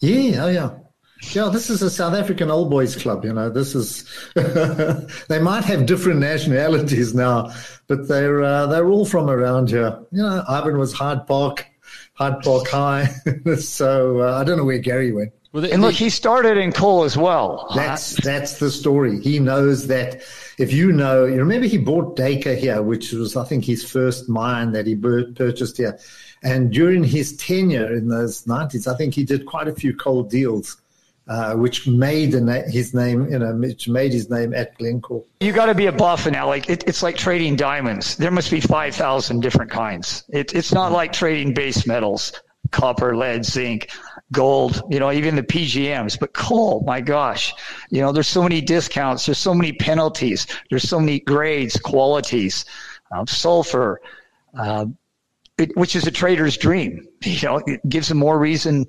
[0.00, 0.70] Yeah, oh yeah.
[1.32, 3.26] Yeah, this is a South African old boys club.
[3.26, 4.08] You know, this is.
[5.28, 7.52] they might have different nationalities now,
[7.86, 9.98] but they're uh, they're all from around here.
[10.12, 11.66] You know, Ivan was Hyde Park,
[12.14, 13.10] Hyde Park High.
[13.58, 15.32] so uh, I don't know where Gary went.
[15.52, 17.66] Well, and look, he started in coal as well.
[17.74, 19.20] That's that's the story.
[19.20, 20.22] He knows that
[20.58, 24.28] if you know, you remember he bought Duiker here, which was I think his first
[24.28, 25.98] mine that he purchased here,
[26.44, 30.22] and during his tenure in those nineties, I think he did quite a few coal
[30.22, 30.76] deals.
[31.28, 35.22] Uh, which made his name, you know, which made his name at Glencore.
[35.38, 36.48] You got to be a buff now.
[36.48, 38.16] Like it, it's like trading diamonds.
[38.16, 40.24] There must be five thousand different kinds.
[40.30, 42.32] It, it's not like trading base metals,
[42.72, 43.90] copper, lead, zinc
[44.32, 47.54] gold, you know, even the PGMs, but coal, my gosh,
[47.90, 52.64] you know, there's so many discounts, there's so many penalties, there's so many grades, qualities,
[53.10, 54.00] um, sulfur,
[54.56, 54.86] uh,
[55.58, 57.06] it, which is a trader's dream.
[57.22, 58.86] You know, it gives them more reason,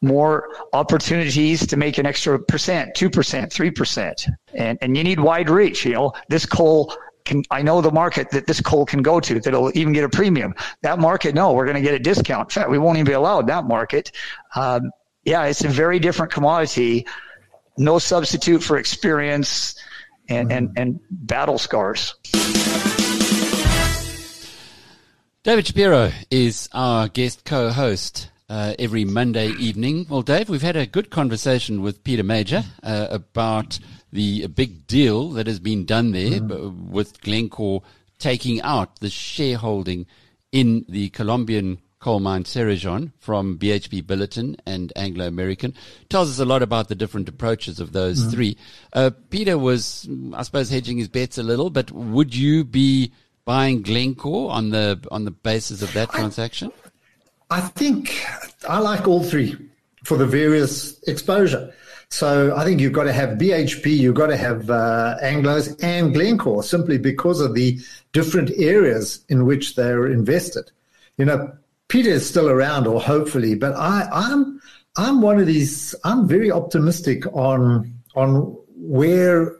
[0.00, 5.20] more opportunities to make an extra percent, two percent, three percent, and and you need
[5.20, 5.84] wide reach.
[5.84, 9.40] You know, this coal can I know the market that this coal can go to
[9.40, 10.54] that'll even get a premium.
[10.82, 12.50] That market, no, we're going to get a discount.
[12.50, 14.12] In fact, we won't even be allowed that market.
[14.54, 14.90] Um,
[15.24, 17.06] yeah, it's a very different commodity.
[17.78, 19.74] No substitute for experience
[20.28, 22.14] and, and, and battle scars.
[25.42, 30.06] David Shapiro is our guest co-host uh, every Monday evening.
[30.08, 33.78] Well, Dave, we've had a good conversation with Peter Major uh, about
[34.14, 36.88] the big deal that has been done there mm.
[36.88, 37.82] with Glencore
[38.18, 40.06] taking out the shareholding
[40.52, 45.74] in the Colombian coal mine Cerrejón from BHP Billiton and Anglo American.
[46.10, 48.30] Tells us a lot about the different approaches of those mm.
[48.30, 48.56] three.
[48.92, 53.12] Uh, Peter was, I suppose, hedging his bets a little, but would you be
[53.44, 56.70] buying Glencore on the on the basis of that transaction?
[57.50, 58.24] I think
[58.68, 59.56] I like all three
[60.04, 61.74] for the various exposure.
[62.10, 66.14] So I think you've got to have BHP, you've got to have uh, Anglos and
[66.14, 67.78] Glencore simply because of the
[68.12, 70.70] different areas in which they're invested.
[71.16, 71.52] You know,
[71.88, 74.60] Peter is still around, or hopefully, but I, I'm
[74.96, 75.94] I'm one of these.
[76.04, 79.56] I'm very optimistic on on where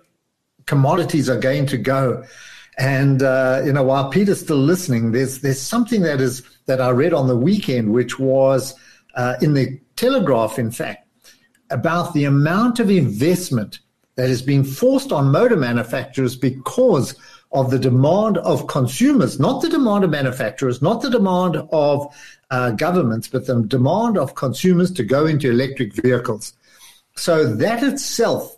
[0.67, 2.25] commodities are going to go.
[2.79, 6.91] And uh, you know, while Peter's still listening, there's there's something that is that I
[6.91, 8.75] read on the weekend, which was
[9.15, 11.04] uh, in the Telegraph, in fact,
[11.75, 13.81] about the amount of investment
[14.15, 17.17] that is being forced on motor manufacturers because
[17.51, 22.15] of the demand of consumers, not the demand of manufacturers, not the demand of
[22.51, 26.53] uh, governments, but the demand of consumers to go into electric vehicles.
[27.17, 28.57] So that itself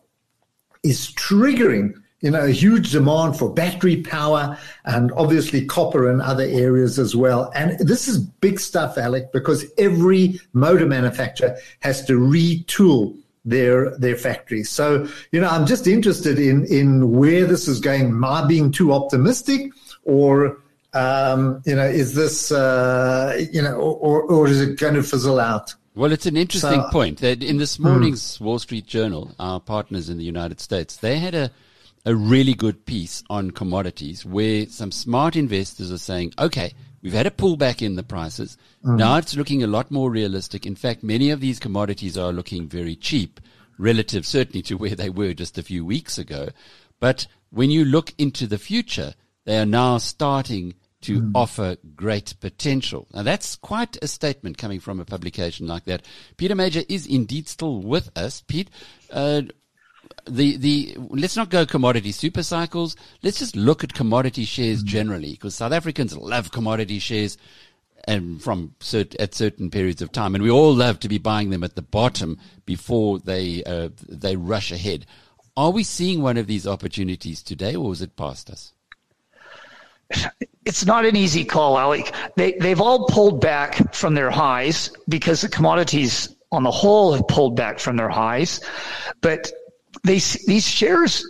[0.83, 6.45] is triggering you know, a huge demand for battery power and obviously copper and other
[6.45, 7.53] areas as well.
[7.55, 14.17] And this is big stuff, Alec, because every motor manufacturer has to retool their their
[14.17, 14.69] factories.
[14.69, 18.07] So, you know, I'm just interested in in where this is going.
[18.07, 19.71] Am I being too optimistic,
[20.05, 20.59] or
[20.95, 25.39] um, you know, is this uh, you know, or, or is it going to fizzle
[25.39, 25.75] out?
[25.95, 28.45] Well, it's an interesting so, point that in this morning's hmm.
[28.45, 31.51] Wall Street Journal, our partners in the United States, they had a
[32.07, 37.26] a really good piece on commodities where some smart investors are saying, okay, we've had
[37.26, 38.57] a pullback in the prices.
[38.84, 38.96] Mm.
[38.96, 40.64] Now it's looking a lot more realistic.
[40.64, 43.40] In fact, many of these commodities are looking very cheap
[43.76, 46.48] relative certainly to where they were just a few weeks ago.
[47.00, 51.32] But when you look into the future, they are now starting to mm.
[51.34, 53.09] offer great potential.
[53.12, 56.04] Now that's quite a statement coming from a publication like that.
[56.36, 58.42] Peter Major is indeed still with us.
[58.46, 58.70] Pete,
[59.11, 59.42] uh,
[60.29, 62.97] the the let's not go commodity super cycles.
[63.22, 64.87] Let's just look at commodity shares mm.
[64.87, 67.39] generally, because South Africans love commodity shares,
[68.05, 71.51] and from cert, at certain periods of time, and we all love to be buying
[71.51, 75.07] them at the bottom before they uh, they rush ahead.
[75.57, 78.72] Are we seeing one of these opportunities today, or is it past us?
[80.64, 82.12] It's not an easy call, Alec.
[82.37, 87.27] They they've all pulled back from their highs because the commodities on the whole have
[87.27, 88.61] pulled back from their highs,
[89.20, 89.51] but
[90.07, 91.26] they, these shares,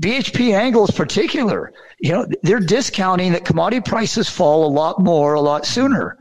[0.00, 5.34] BHP Anglo in particular, you know, they're discounting that commodity prices fall a lot more,
[5.34, 6.18] a lot sooner.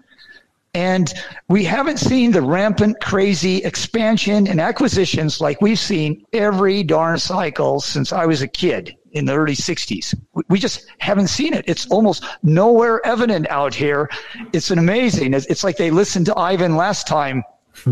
[0.74, 1.12] And
[1.50, 7.82] we haven't seen the rampant, crazy expansion and acquisitions like we've seen every darn cycle
[7.82, 10.16] since I was a kid in the early 60s.
[10.48, 11.66] We just haven't seen it.
[11.68, 14.10] It's almost nowhere evident out here.
[14.54, 15.34] It's an amazing.
[15.34, 17.44] It's like they listened to Ivan last time.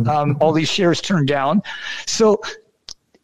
[0.07, 1.62] Um, all these shares turned down.
[2.05, 2.41] So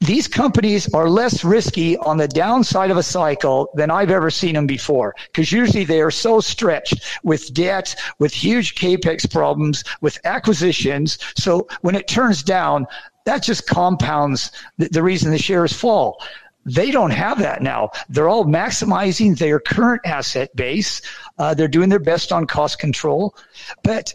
[0.05, 4.55] these companies are less risky on the downside of a cycle than I've ever seen
[4.55, 5.15] them before.
[5.27, 11.17] Because usually they are so stretched with debt, with huge capex problems, with acquisitions.
[11.37, 12.87] So when it turns down,
[13.25, 16.21] that just compounds the, the reason the shares fall.
[16.65, 17.91] They don't have that now.
[18.09, 21.01] They're all maximizing their current asset base.
[21.37, 23.35] Uh, they're doing their best on cost control,
[23.83, 24.13] but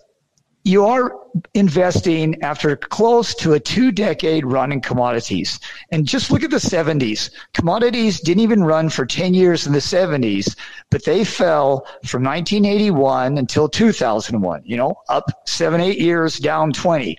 [0.65, 1.17] you are
[1.55, 5.59] investing after close to a two decade run in commodities.
[5.91, 7.31] And just look at the 70s.
[7.55, 10.57] Commodities didn't even run for 10 years in the 70s,
[10.91, 17.17] but they fell from 1981 until 2001, you know, up seven, eight years, down 20.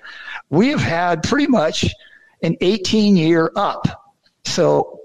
[0.49, 1.85] We have had pretty much
[2.43, 4.13] an 18 year up.
[4.45, 4.99] So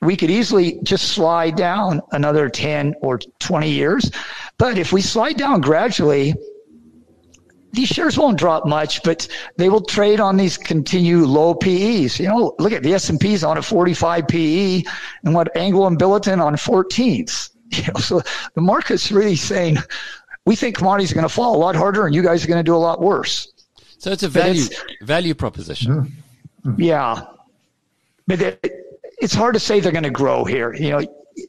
[0.00, 4.10] we could easily just slide down another 10 or 20 years.
[4.58, 6.34] But if we slide down gradually,
[7.74, 12.20] these shares won't drop much, but they will trade on these continue low PEs.
[12.20, 14.82] You know, look at the S&P's on a 45 PE
[15.24, 17.50] and what Anglo and Billiton on 14s.
[17.70, 18.22] You know, so
[18.54, 19.78] the market's really saying,
[20.46, 22.58] we think commodities are going to fall a lot harder and you guys are going
[22.58, 23.50] to do a lot worse.
[23.98, 25.92] So it's a value, it's, value proposition.
[25.92, 26.70] Mm-hmm.
[26.70, 26.82] Mm-hmm.
[26.82, 27.26] Yeah.
[28.28, 28.70] But it,
[29.18, 30.72] it's hard to say they're going to grow here.
[30.72, 31.00] You know,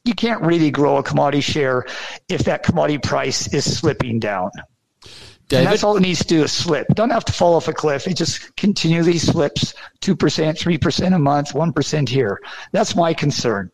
[0.03, 1.86] you can't really grow a commodity share
[2.28, 4.49] if that commodity price is slipping down.
[5.48, 5.66] David?
[5.66, 6.88] And that's all it needs to do is slip.
[6.96, 8.08] Don't have to fall off a cliff.
[8.08, 12.41] It just continually slips 2%, 3% a month, 1% here.
[12.72, 13.72] That's my concern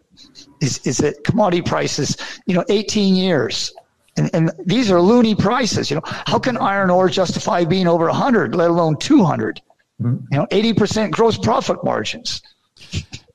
[0.59, 3.73] is, is that commodity prices, you know, 18 years.
[4.17, 5.89] And, and these are loony prices.
[5.89, 9.61] You know, how can iron ore justify being over 100, let alone 200?
[10.01, 10.25] Mm-hmm.
[10.31, 12.41] You know, 80% gross profit margins.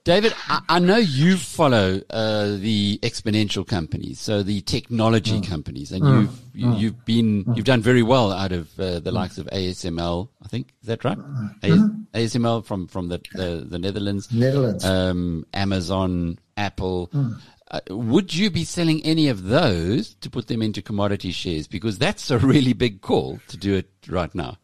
[0.07, 5.49] David, I, I know you follow uh, the exponential companies, so the technology mm.
[5.49, 6.21] companies, and mm.
[6.21, 7.57] you've you, have you have been mm.
[7.57, 9.15] you've done very well out of uh, the mm.
[9.15, 10.29] likes of ASML.
[10.45, 11.19] I think is that right?
[11.19, 12.03] Mm-hmm.
[12.15, 17.09] ASML from from the the, the Netherlands, Netherlands, um, Amazon, Apple.
[17.09, 17.41] Mm.
[17.69, 21.67] Uh, would you be selling any of those to put them into commodity shares?
[21.67, 24.57] Because that's a really big call to do it right now.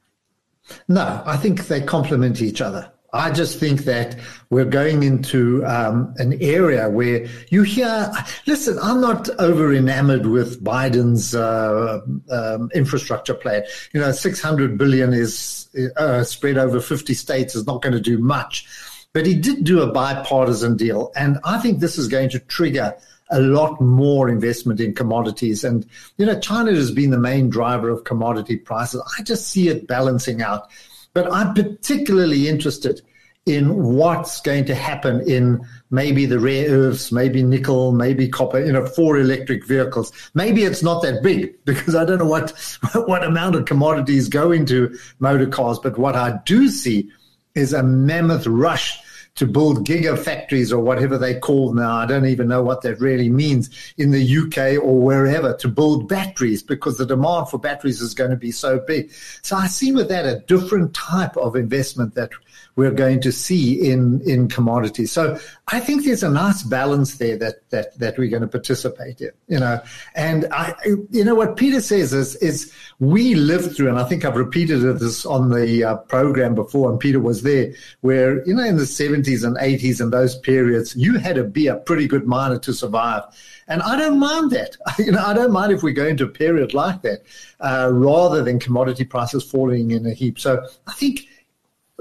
[0.87, 2.92] No, I think they complement each other.
[3.15, 4.17] I just think that
[4.49, 8.11] we're going into um, an area where you hear,
[8.47, 12.01] listen, I'm not over enamored with Biden's uh,
[12.31, 13.65] um, infrastructure plan.
[13.93, 18.19] You know, 600 billion is uh, spread over 50 states is not going to do
[18.19, 18.67] much.
[19.13, 21.13] But he did do a bipartisan deal.
[21.15, 22.97] And I think this is going to trigger
[23.31, 25.65] a lot more investment in commodities.
[25.65, 25.87] And,
[26.17, 29.03] you know, China has been the main driver of commodity prices.
[29.19, 30.71] I just see it balancing out.
[31.15, 33.03] But I'm particularly interested
[33.45, 38.73] in what's going to happen in maybe the rare earths, maybe nickel, maybe copper, you
[38.73, 40.13] know, for electric vehicles.
[40.35, 42.51] Maybe it's not that big because I don't know what,
[43.07, 45.79] what amount of commodities go into motor cars.
[45.79, 47.11] But what I do see
[47.55, 49.01] is a mammoth rush
[49.35, 51.97] to build gigafactories or whatever they call now.
[51.97, 56.09] I don't even know what that really means in the UK or wherever to build
[56.09, 59.11] batteries because the demand for batteries is going to be so big.
[59.43, 62.31] So I see with that a different type of investment that
[62.77, 65.13] we're going to see in in commodities.
[65.13, 69.21] So I think there's a nice balance there that that that we're going to participate
[69.21, 69.31] in.
[69.49, 69.81] You know,
[70.15, 70.75] and I,
[71.11, 74.81] you know, what Peter says is is we lived through, and I think I've repeated
[74.99, 78.85] this on the uh, program before, and Peter was there, where you know in the
[78.85, 82.73] 70s and 80s and those periods, you had to be a pretty good miner to
[82.73, 83.25] survive.
[83.69, 84.77] And I don't mind that.
[84.99, 87.23] You know, I don't mind if we go into a period like that,
[87.61, 90.39] uh, rather than commodity prices falling in a heap.
[90.39, 91.27] So I think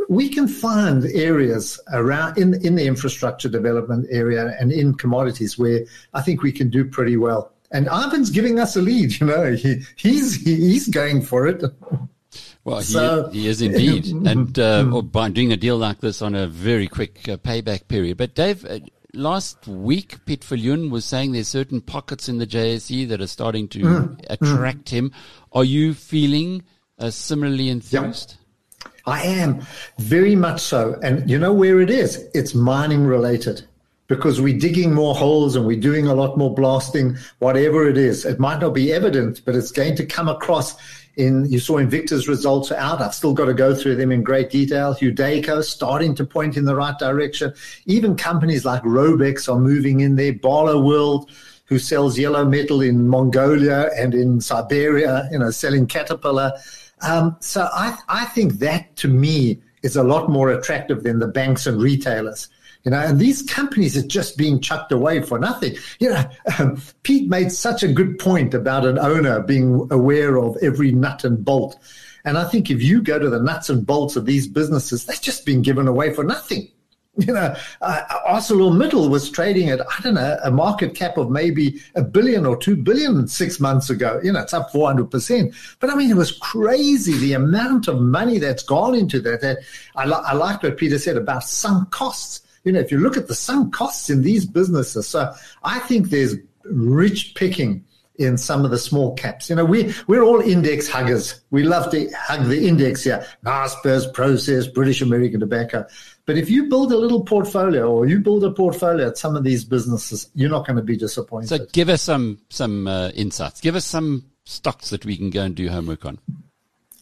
[0.10, 5.86] we can find areas around in in the infrastructure development area and in commodities where
[6.14, 7.52] I think we can do pretty well.
[7.72, 9.12] And Ivan's giving us a lead.
[9.22, 11.64] You know, he, he's he's going for it.
[12.64, 16.36] Well, he, so, he is indeed, and uh, by doing a deal like this on
[16.36, 18.18] a very quick uh, payback period.
[18.18, 18.80] But Dave, uh,
[19.14, 23.80] last week, Viljoen was saying there's certain pockets in the JSE that are starting to
[23.80, 24.90] mm, attract mm.
[24.90, 25.12] him.
[25.52, 26.64] Are you feeling
[27.00, 28.32] uh, similarly enthused?
[28.32, 28.41] Yep.
[29.06, 29.62] I am
[29.98, 31.00] very much so.
[31.04, 32.28] And you know where it is?
[32.34, 33.64] It's mining related
[34.08, 38.26] because we're digging more holes and we're doing a lot more blasting, whatever it is.
[38.26, 40.76] It might not be evident, but it's going to come across
[41.18, 43.02] in, you saw Invicta's results are out.
[43.02, 44.96] I've still got to go through them in great detail.
[44.96, 47.54] Hudaco starting to point in the right direction.
[47.86, 50.34] Even companies like Raubex are moving in there.
[50.34, 51.30] Barloworld,
[51.66, 56.54] who sells yellow metal in Mongolia and in Siberia, you know, selling Caterpillar.
[57.02, 61.28] Um, so I, I think that to me is a lot more attractive than the
[61.28, 62.48] banks and retailers.
[62.84, 65.76] You know, and these companies are just being chucked away for nothing.
[66.00, 66.24] You know,
[66.58, 71.24] um, Pete made such a good point about an owner being aware of every nut
[71.24, 71.78] and bolt.
[72.26, 75.16] And I think if you go to the nuts and bolts of these businesses, they're
[75.16, 76.70] just being given away for nothing.
[77.18, 81.82] You know, uh, ArcelorMittal was trading at, I don't know, a market cap of maybe
[81.96, 84.22] a billion or two billion six months ago.
[84.24, 85.54] You know, it's up 400%.
[85.80, 89.42] But I mean, it was crazy the amount of money that's gone into that.
[89.42, 89.58] that
[89.96, 92.42] I, li- I like what Peter said about sunk costs.
[92.64, 95.34] You know, if you look at the sunk costs in these businesses, so
[95.64, 97.84] I think there's rich picking
[98.16, 99.50] in some of the small caps.
[99.50, 101.42] You know, we, we're all index huggers.
[101.50, 103.26] We love to hug the index here.
[103.46, 105.86] Naspers, Prosus, British American Tobacco.
[106.26, 109.44] But if you build a little portfolio or you build a portfolio at some of
[109.44, 111.50] these businesses, you're not going to be disappointed.
[111.50, 113.60] So give us some, some uh, insights.
[113.62, 116.20] Give us some stocks that we can go and do homework on.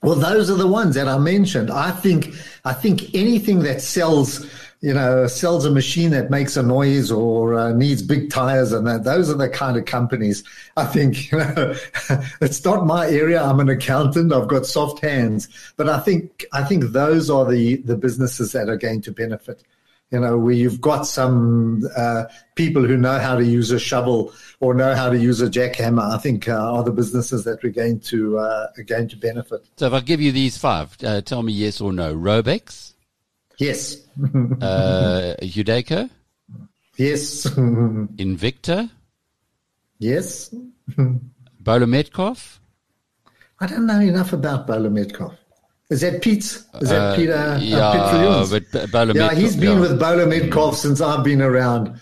[0.01, 1.69] Well, those are the ones that I mentioned.
[1.69, 2.33] I think,
[2.63, 4.49] I think anything that sells
[4.81, 8.87] you know, sells a machine that makes a noise or uh, needs big tires and
[8.87, 9.03] that.
[9.03, 10.43] Those are the kind of companies.
[10.77, 11.75] I think, you know,
[12.39, 13.43] it's not my area.
[13.43, 14.31] I'm an accountant.
[14.31, 18.69] I've got soft hands, but I think, I think those are the, the businesses that
[18.69, 19.63] are going to benefit.
[20.11, 22.23] You know, where you've got some uh,
[22.55, 26.01] people who know how to use a shovel or know how to use a jackhammer.
[26.01, 29.67] I think uh, are the businesses that we're going to uh, are going to benefit.
[29.77, 32.15] So, if I give you these five, uh, tell me yes or no.
[32.15, 32.95] Raubex,
[33.59, 34.07] Yes.
[34.61, 36.09] uh, Hudaco?
[36.97, 37.45] Yes.
[38.17, 38.89] Invicta?
[39.99, 40.55] Yes.
[41.63, 42.59] Bolometkov?
[43.59, 45.35] I don't know enough about Bolometkov.
[45.89, 46.65] Is that Pete's?
[46.81, 47.33] Is that uh, Peter?
[47.33, 49.79] Uh, yeah, uh, but Bolo Yeah, he's been yeah.
[49.79, 51.99] with Bolometkov since I've been around.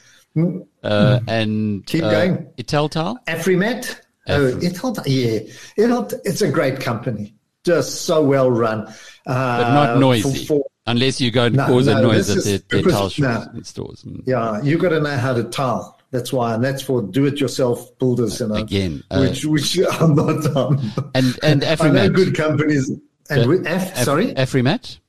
[0.84, 2.48] Uh, and keep uh, going.
[2.58, 3.18] Italtile?
[3.26, 4.00] Afrimat?
[4.28, 5.04] Oh, Italtile.
[5.08, 5.40] Yeah,
[5.84, 7.34] Italtile, it's a great company.
[7.64, 8.94] Just so well run, uh,
[9.26, 10.46] but not noisy.
[10.46, 13.12] For, for, Unless you go and no, cause no, a noise at their, their tile
[13.20, 13.62] no.
[13.62, 14.06] stores.
[14.26, 16.00] Yeah, you've got to know how to tile.
[16.12, 18.56] That's why, and that's for do-it-yourself builders, you know.
[18.56, 20.80] Again, uh, which which I'm not done.
[21.14, 22.90] And and Afrimat, I know good companies.
[23.30, 25.00] And uh, with F, Af- sorry, Afrimat,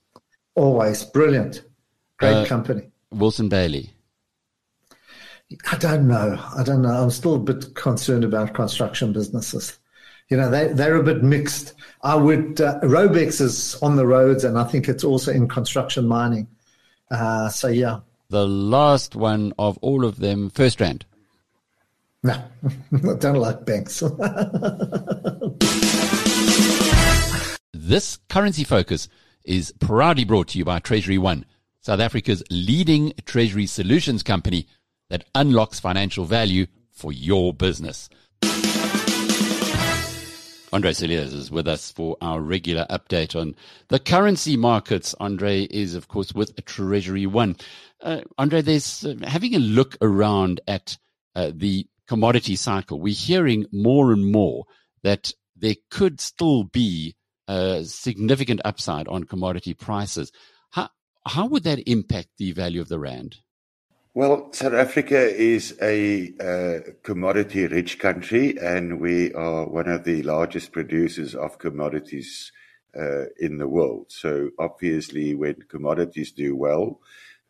[0.57, 1.63] always brilliant,
[2.19, 2.91] great uh, company.
[3.13, 3.93] Wilson Bayly.
[5.71, 6.45] I don't know.
[6.57, 6.91] I don't know.
[6.91, 9.79] I'm still a bit concerned about construction businesses.
[10.29, 11.75] You know, they they're a bit mixed.
[12.03, 16.07] I would uh, Raubex is on the roads, and I think it's also in construction
[16.07, 16.47] mining.
[17.11, 21.03] Uh, so yeah, the last one of all of them, FirstRand.
[22.23, 22.33] No,
[22.93, 24.01] I don't like banks.
[27.73, 29.09] this currency focus
[29.45, 31.45] is proudly brought to you by TreasuryONE,
[31.81, 34.67] South Africa's leading treasury solutions company
[35.09, 38.11] that unlocks financial value for your business.
[40.71, 43.55] Andre Cilliers is with us for our regular update on
[43.89, 45.15] the currency markets.
[45.19, 47.59] Andre is, of course, with TreasuryONE.
[48.03, 50.99] Uh, Andre, there's uh, having a look around at
[51.35, 53.01] uh, the commodity cycle.
[53.01, 54.67] We're hearing more and more
[55.03, 57.17] that there could still be
[57.47, 60.33] a significant upside on commodity prices.
[60.71, 60.91] How,
[61.27, 63.39] how would that impact the value of the rand?
[64.15, 70.23] Well, South Africa is a uh, commodity rich country, and we are one of the
[70.23, 72.51] largest producers of commodities
[72.99, 74.07] uh, in the world.
[74.09, 77.01] So, obviously, when commodities do well,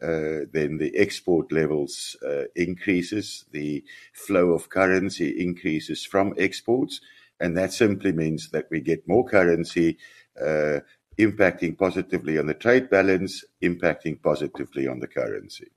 [0.03, 7.01] uh, then the export levels uh, increases, the flow of currency increases from exports,
[7.41, 9.97] and that simply means that we get more currency
[10.41, 10.81] uh,
[11.19, 15.69] impacting positively on the trade balance, impacting positively on the currency.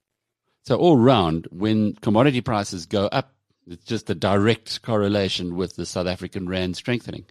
[0.63, 3.33] So all round, when commodity prices go up,
[3.67, 7.25] it's just a direct correlation with the South African rand strengthening.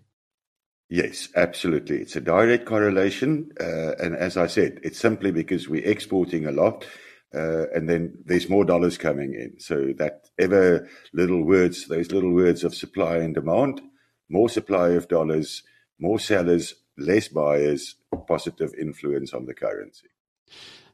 [0.89, 1.99] Yes, absolutely.
[1.99, 3.53] It's a direct correlation.
[3.61, 6.85] Uh, and as I said, it's simply because we're exporting a lot.
[7.33, 9.61] Uh, and then there's more dollars coming in.
[9.61, 13.81] So that ever little words, those little words of supply and demand,
[14.29, 15.63] more supply of dollars,
[16.01, 17.95] more sellers, less buyers,
[18.27, 20.09] positive influence on the currency.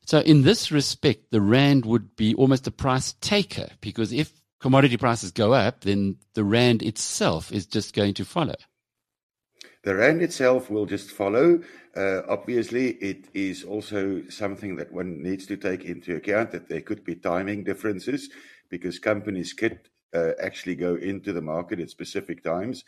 [0.06, 4.96] So, in this respect, the rand would be almost a price taker because if commodity
[4.96, 8.54] prices go up, then the rand itself is just going to follow.
[9.82, 11.60] The rand itself will just follow.
[11.96, 16.82] Uh, obviously, it is also something that one needs to take into account that there
[16.82, 18.30] could be timing differences
[18.70, 19.80] because companies could
[20.14, 22.84] uh, actually go into the market at specific times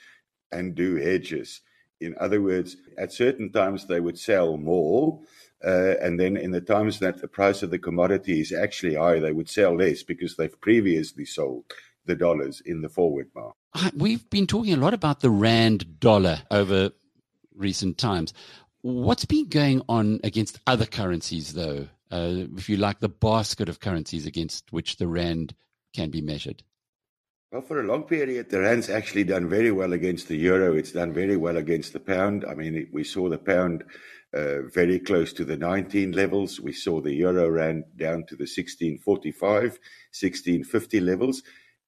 [0.53, 1.62] and do hedges.
[2.01, 5.21] In other words, at certain times they would sell more
[5.64, 9.18] uh, and then in the times that the price of the commodity is actually high,
[9.18, 11.64] they would sell less because they've previously sold
[12.06, 13.94] the dollars in the forward market.
[13.94, 16.90] We've been talking a lot about the rand dollar over
[17.54, 18.32] recent times.
[18.82, 21.88] What's been going on against other currencies, though?
[22.11, 25.54] Uh, if you like, the basket of currencies against which the rand
[25.94, 26.62] can be measured?
[27.50, 30.74] Well, for a long period, the rand's actually done very well against the euro.
[30.74, 32.44] It's done very well against the pound.
[32.44, 33.84] I mean, we saw the pound
[34.35, 36.61] uh, very close to the 19 levels.
[36.61, 41.43] We saw the euro ran down to the 1645, 1650 levels.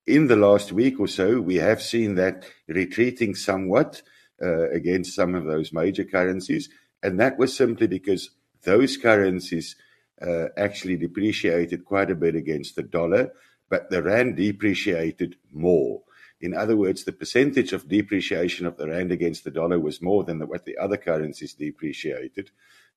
[0.06, 4.02] In the last week or so, we have seen that retreating somewhat
[4.42, 6.70] uh, against some of those major currencies.
[7.02, 8.30] And that was simply because
[8.62, 9.76] those currencies
[10.20, 13.32] uh, actually depreciated quite a bit against the dollar,
[13.68, 16.02] but the rand depreciated more.
[16.40, 20.24] In other words, the percentage of depreciation of the rand against the dollar was more
[20.24, 22.50] than the, what the other currencies depreciated.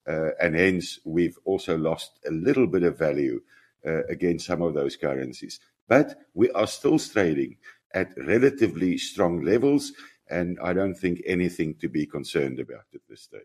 [0.07, 3.41] Uh, and hence, we've also lost a little bit of value
[3.85, 5.59] uh, against some of those currencies.
[5.87, 7.57] But we are still trading
[7.93, 9.91] at relatively strong levels,
[10.29, 13.41] and I don't think anything to be concerned about at this stage.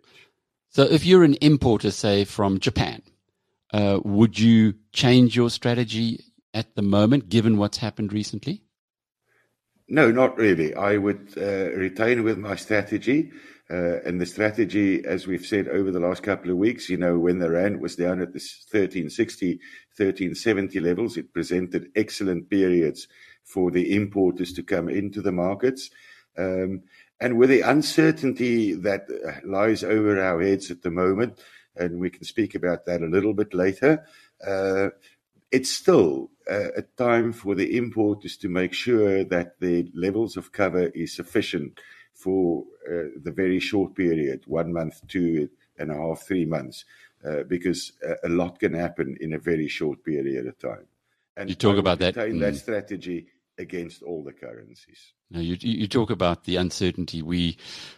[0.70, 3.02] So, if you're an importer, say from Japan,
[3.72, 6.24] uh, would you change your strategy
[6.54, 8.62] at the moment, given what's happened recently?
[9.88, 10.74] No, not really.
[10.74, 13.32] I would uh, retain with my strategy.
[13.70, 17.18] Uh, and the strategy, as we've said over the last couple of weeks, you know,
[17.18, 19.60] when the Rand was down at the 1360,
[19.96, 23.08] 1370 levels, it presented excellent periods
[23.44, 25.90] for the importers to come into the markets.
[26.38, 26.82] Um,
[27.20, 31.38] and with the uncertainty that uh, lies over our heads at the moment,
[31.76, 34.04] and we can speak about that a little bit later,
[34.46, 34.88] uh,
[35.50, 40.86] it's still a time for the importers to make sure that the levels of cover
[40.88, 41.78] is sufficient
[42.14, 46.84] for uh, the very short period one month, two and a half, three months
[47.24, 47.92] uh, because
[48.24, 50.86] a lot can happen in a very short period of time.
[51.36, 52.14] And you talk about that.
[52.14, 52.40] Mm.
[52.40, 53.26] that strategy
[53.58, 55.12] against all the currencies.
[55.30, 57.22] Now you, you talk about the uncertainty.
[57.22, 57.56] We,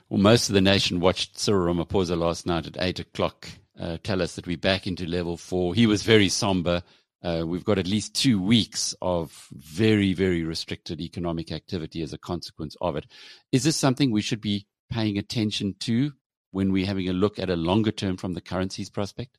[0.08, 3.48] well, most of the nation watched Cyril Ramaphosa last night at eight o'clock
[3.78, 5.74] uh, tell us that we're back into level four.
[5.74, 6.82] He was very somber.
[7.22, 12.18] Uh, we've got at least two weeks of very, very restricted economic activity as a
[12.18, 13.06] consequence of it.
[13.52, 16.12] Is this something we should be paying attention to
[16.50, 19.38] when we're having a look at a longer term from the currencies prospect?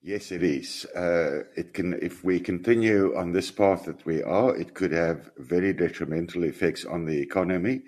[0.00, 0.86] Yes, it is.
[0.94, 5.30] Uh, it can, if we continue on this path that we are, it could have
[5.38, 7.82] very detrimental effects on the economy.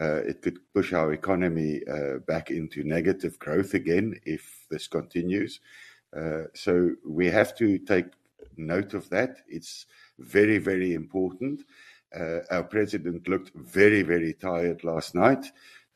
[0.00, 5.58] Uh, it could push our economy uh, back into negative growth again if this continues.
[6.16, 8.06] Uh, so we have to take
[8.56, 9.38] note of that.
[9.48, 9.86] It's
[10.18, 11.62] very, very important.
[12.18, 15.44] Uh, our president looked very, very tired last night.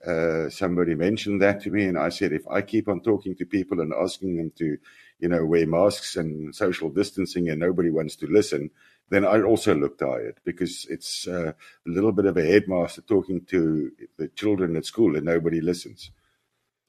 [0.07, 3.45] Uh, somebody mentioned that to me, and I said, if I keep on talking to
[3.45, 4.79] people and asking them to,
[5.19, 8.71] you know, wear masks and social distancing, and nobody wants to listen,
[9.11, 11.53] then I also look tired because it's uh,
[11.87, 16.11] a little bit of a headmaster talking to the children at school and nobody listens.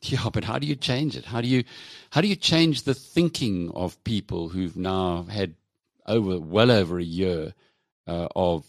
[0.03, 1.25] Yeah, but how do you change it?
[1.25, 1.63] How do you
[2.09, 5.55] how do you change the thinking of people who've now had
[6.07, 7.53] over well over a year
[8.07, 8.65] uh, of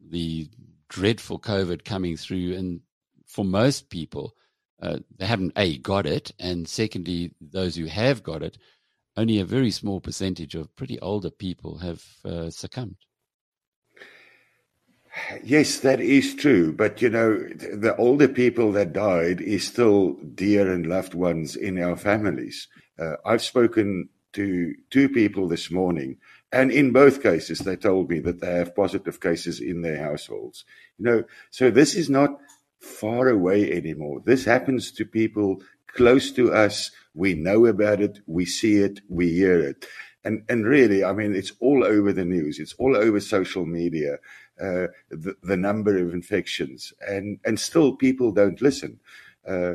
[0.00, 0.48] the
[0.88, 2.80] dreadful COVID coming through, and
[3.26, 4.34] for most people,
[4.80, 8.56] uh, they haven't a got it, and secondly, those who have got it,
[9.16, 12.96] only a very small percentage of pretty older people have uh, succumbed.
[15.44, 16.72] Yes, that is true.
[16.72, 21.78] But you know, the older people that died is still dear and loved ones in
[21.82, 22.68] our families.
[22.98, 26.16] Uh, I've spoken to two people this morning,
[26.50, 30.64] and in both cases, they told me that they have positive cases in their households.
[30.98, 32.38] You know, so this is not
[32.80, 34.22] far away anymore.
[34.24, 36.90] This happens to people close to us.
[37.14, 38.20] We know about it.
[38.26, 39.00] We see it.
[39.08, 39.86] We hear it.
[40.24, 42.58] And, and really, I mean, it's all over the news.
[42.60, 44.18] It's all over social media.
[44.62, 49.00] Uh, the, the, number of infections, and and still people don't listen.
[49.44, 49.74] Uh,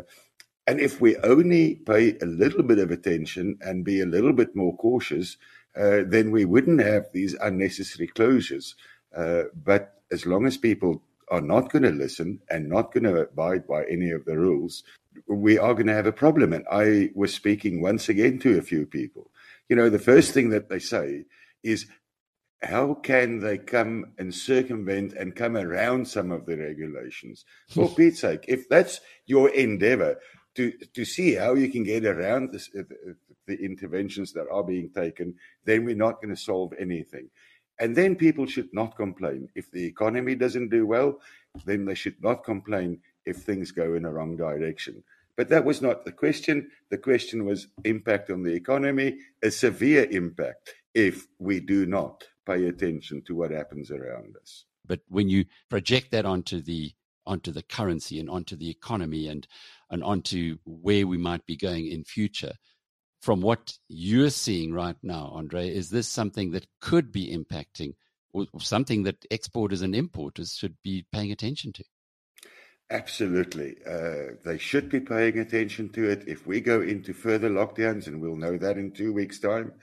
[0.66, 4.56] and if we only pay a little bit of attention and be a little bit
[4.56, 5.36] more cautious,
[5.76, 8.76] uh, then we wouldn't have these unnecessary closures.
[9.16, 13.22] Uh, but as long as people are not going to listen and not going to
[13.22, 14.84] abide by any of the rules,
[15.28, 16.54] we are going to have a problem.
[16.54, 19.32] And I was speaking once again to a few people.
[19.68, 21.26] You know, the first thing that they say
[21.64, 21.88] is
[22.64, 27.46] how can they come and circumvent and come around some of the regulations?
[27.70, 30.20] For Pete's sake, if that's your endeavor
[30.56, 32.84] to, to see how you can get around this, uh,
[33.46, 35.36] the interventions that are being taken,
[35.66, 37.30] then we're not going to solve anything.
[37.80, 39.50] And then people should not complain.
[39.54, 41.20] If the economy doesn't do well,
[41.66, 45.04] then they should not complain if things go in a wrong direction.
[45.36, 46.72] But that was not the question.
[46.90, 52.66] The question was impact on the economy, a severe impact if we do not pay
[52.66, 54.66] attention to what happens around us.
[54.86, 56.94] But when you project that onto the
[57.26, 59.46] onto the currency and onto the economy and
[59.92, 62.54] and onto where we might be going in future,
[63.22, 67.94] from what you're seeing right now, Andre, is this something that could be impacting
[68.34, 71.84] or something that exporters and importers should be paying attention to?
[72.90, 73.76] Absolutely.
[73.86, 76.24] Uh, they should be paying attention to it.
[76.28, 79.74] If we go into further lockdowns, and we'll know that in two weeks' time,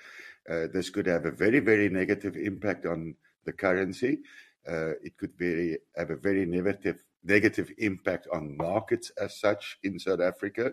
[0.48, 3.14] this could have a very, very negative impact on
[3.44, 4.20] the currency.
[4.68, 9.98] Uh, it could very, have a very negative, negative impact on markets as such in
[9.98, 10.72] South Africa,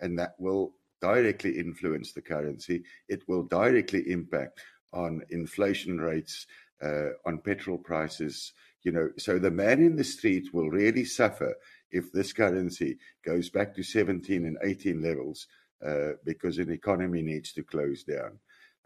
[0.00, 2.82] and that will directly influence the currency.
[3.08, 4.60] It will directly impact
[4.92, 6.46] on inflation rates,
[6.82, 8.52] uh, on petrol prices.
[8.82, 11.54] You know, so the man in the street will really suffer
[11.90, 15.46] if this currency goes back to 17 and 18 levels
[15.84, 18.38] uh, because an economy needs to close down.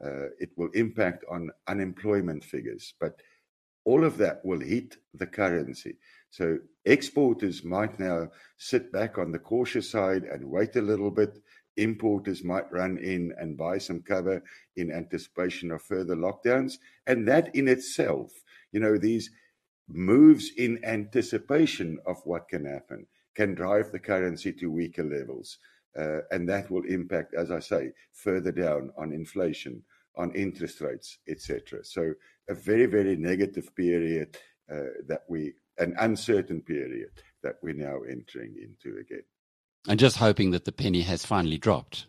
[0.04, 3.20] Uh, it will impact on unemployment figures, but
[3.84, 5.96] all of that will hit the currency.
[6.30, 11.38] So exporters might now sit back on the cautious side and wait a little bit.
[11.76, 14.42] Importers might run in and buy some cover
[14.76, 16.78] in anticipation of further lockdowns.
[17.06, 18.32] And that in itself,
[18.72, 19.30] you know, these
[19.88, 25.58] moves in anticipation of what can happen can drive the currency to weaker levels.
[25.98, 29.82] Uh, and that will impact, as I say, further down on inflation,
[30.16, 31.84] on interest rates, etc.
[31.84, 32.14] So
[32.48, 34.36] a very, very negative period
[34.70, 37.10] uh, that we, an uncertain period
[37.42, 39.24] that we're now entering into again.
[39.88, 42.06] And just hoping that the penny has finally dropped.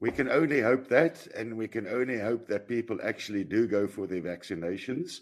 [0.00, 3.86] We can only hope that, and we can only hope that people actually do go
[3.86, 5.20] for their vaccinations.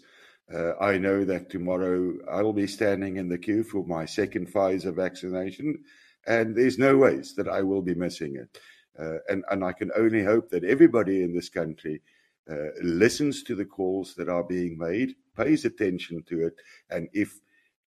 [0.53, 4.93] Uh, I know that tomorrow I'll be standing in the queue for my second Pfizer
[4.93, 5.83] vaccination,
[6.27, 8.59] and there's no ways that I will be missing it.
[8.99, 12.01] Uh, and, and I can only hope that everybody in this country
[12.49, 16.53] uh, listens to the calls that are being made, pays attention to it,
[16.89, 17.39] and if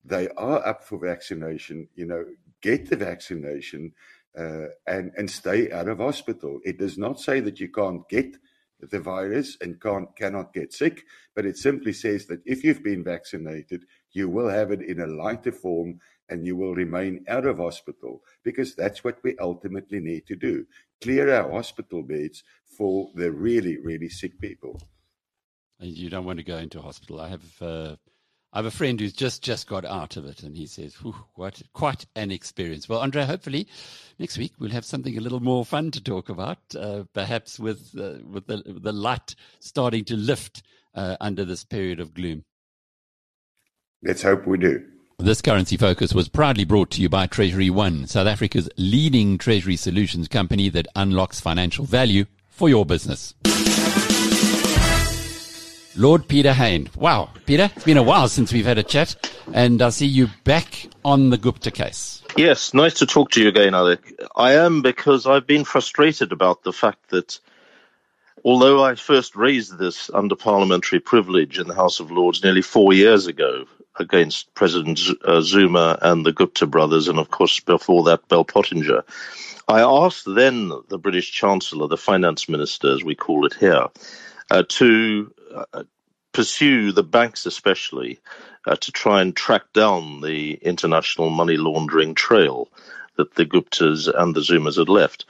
[0.05, 2.25] they are up for vaccination, you know,
[2.61, 3.93] get the vaccination
[4.37, 6.59] uh, and and stay out of hospital.
[6.63, 8.35] It does not say that you can't get
[8.79, 11.03] the virus and can't cannot get sick,
[11.35, 15.07] but it simply says that if you've been vaccinated, you will have it in a
[15.07, 15.99] lighter form
[16.29, 20.65] and you will remain out of hospital because that's what we ultimately need to do
[21.03, 22.43] clear our hospital beds
[22.77, 24.81] for the really, really sick people.
[25.79, 27.19] And You don't want to go into hospital.
[27.19, 27.61] I have.
[27.61, 27.95] Uh,
[28.53, 30.95] I have a friend who's just just got out of it, and he says,
[31.33, 33.67] "What quite an experience." Well, Andre, hopefully
[34.19, 37.95] next week we'll have something a little more fun to talk about, uh, perhaps with
[37.99, 40.61] uh, with the the light starting to lift
[40.93, 42.45] uh, under this period of gloom.
[44.03, 44.85] Let's hope we do.
[45.19, 50.27] This currency focus was proudly brought to you by TreasuryONE, South Africa's leading treasury solutions
[50.27, 53.33] company that unlocks financial value for your business.
[55.95, 56.89] Lord Peter Hain.
[56.97, 59.15] Wow, Peter, it's been a while since we've had a chat,
[59.53, 62.23] and I see you back on the Gupta case.
[62.35, 64.19] Yes, nice to talk to you again, Alec.
[64.35, 67.39] I am because I've been frustrated about the fact that
[68.43, 72.93] although I first raised this under parliamentary privilege in the House of Lords nearly four
[72.93, 73.65] years ago
[73.99, 79.03] against President uh, Zuma and the Gupta brothers, and of course before that, Bell Pottinger,
[79.67, 83.87] I asked then the British Chancellor, the finance minister, as we call it here,
[84.51, 85.83] uh, to uh,
[86.33, 88.19] pursue the banks, especially,
[88.67, 92.69] uh, to try and track down the international money laundering trail
[93.15, 95.25] that the Guptas and the Zumas had left.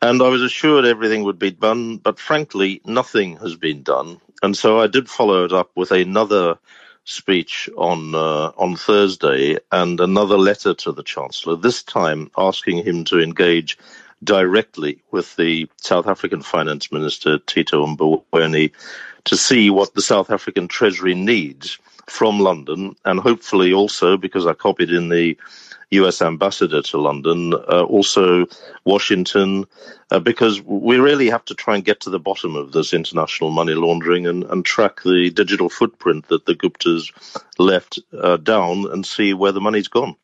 [0.00, 4.20] And I was assured everything would be done, but frankly, nothing has been done.
[4.42, 6.58] And so I did follow it up with another
[7.04, 13.04] speech on uh, on Thursday and another letter to the Chancellor, this time asking him
[13.04, 13.78] to engage
[14.22, 18.72] directly with the South African Finance Minister Tito Mboweni
[19.24, 24.54] to see what the South African Treasury needs from London, and hopefully also, because I
[24.54, 25.36] copied in the
[25.90, 28.46] US ambassador to London, uh, also
[28.84, 29.64] Washington,
[30.10, 33.50] uh, because we really have to try and get to the bottom of this international
[33.50, 37.12] money laundering and, and track the digital footprint that the Guptas
[37.58, 40.16] left uh, down and see where the money's gone.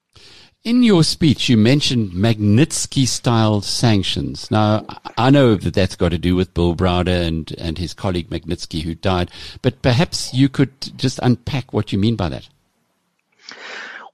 [0.62, 4.50] In your speech, you mentioned Magnitsky style sanctions.
[4.50, 4.84] Now,
[5.16, 8.82] I know that that's got to do with Bill Browder and, and his colleague Magnitsky
[8.82, 9.30] who died,
[9.62, 12.46] but perhaps you could just unpack what you mean by that.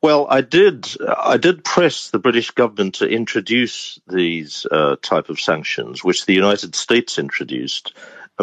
[0.02, 0.86] Well, I did.
[1.18, 6.34] I did press the British government to introduce these uh, type of sanctions, which the
[6.34, 7.92] United States introduced,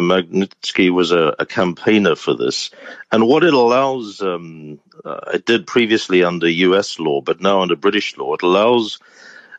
[0.02, 2.70] Magnitsky was a, a, campaigner for this.
[3.12, 7.76] And what it allows, um, uh, it did previously under US law, but now under
[7.76, 8.98] British law, it allows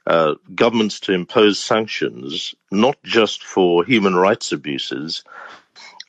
[0.07, 5.23] uh, governments to impose sanctions not just for human rights abuses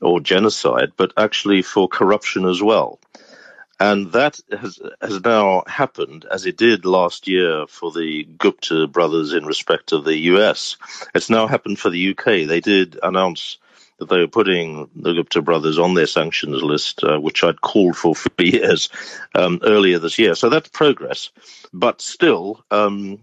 [0.01, 2.99] or genocide, but actually for corruption as well.
[3.79, 9.35] And that has, has now happened as it did last year for the Gupta brothers
[9.35, 10.77] in respect of the US.
[11.15, 12.49] It's now happened for the UK.
[12.49, 13.59] They did announce
[13.99, 17.97] that they were putting the Gupta brothers on their sanctions list, uh, which I'd called
[17.97, 18.89] for for years
[19.35, 20.35] um, earlier this year.
[20.35, 21.31] So that's progress.
[21.73, 23.21] But still, um,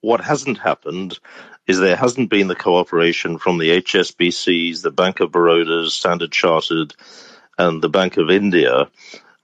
[0.00, 1.18] what hasn't happened
[1.66, 6.94] is there hasn't been the cooperation from the HSBCs, the Bank of Baroda, Standard Chartered,
[7.58, 8.88] and the Bank of India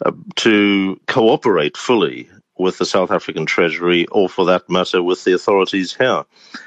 [0.04, 2.28] uh, to cooperate fully
[2.58, 6.24] with the South African Treasury, or for that matter, with the authorities here.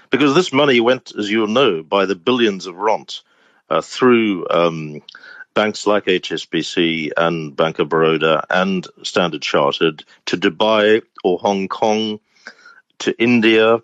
[0.10, 3.20] Because this money went, as you know, by the billions of rand
[3.70, 5.02] uh, through um,
[5.54, 12.20] banks like HSBC and Bank of Baroda and Standard Chartered to Dubai or Hong Kong
[13.00, 13.80] to India.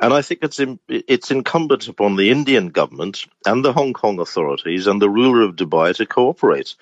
[0.00, 4.20] And I think it's in, it's incumbent upon the Indian government and the Hong Kong
[4.20, 6.76] authorities and the ruler of Dubai to cooperate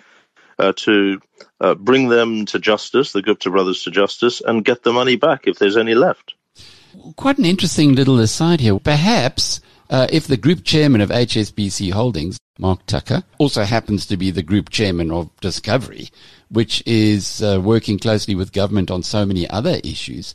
[0.58, 1.20] uh, to
[1.60, 5.46] uh, bring them to justice, the Gupta brothers to justice, and get the money back
[5.46, 6.34] if there's any left.
[7.16, 8.78] Quite an interesting little aside here.
[8.78, 9.60] Perhaps
[9.90, 14.42] uh, if the group chairman of HSBC Holdings, Mark Tucker, also happens to be the
[14.42, 16.10] group chairman of Discovery,
[16.48, 20.34] which is uh, working closely with government on so many other issues,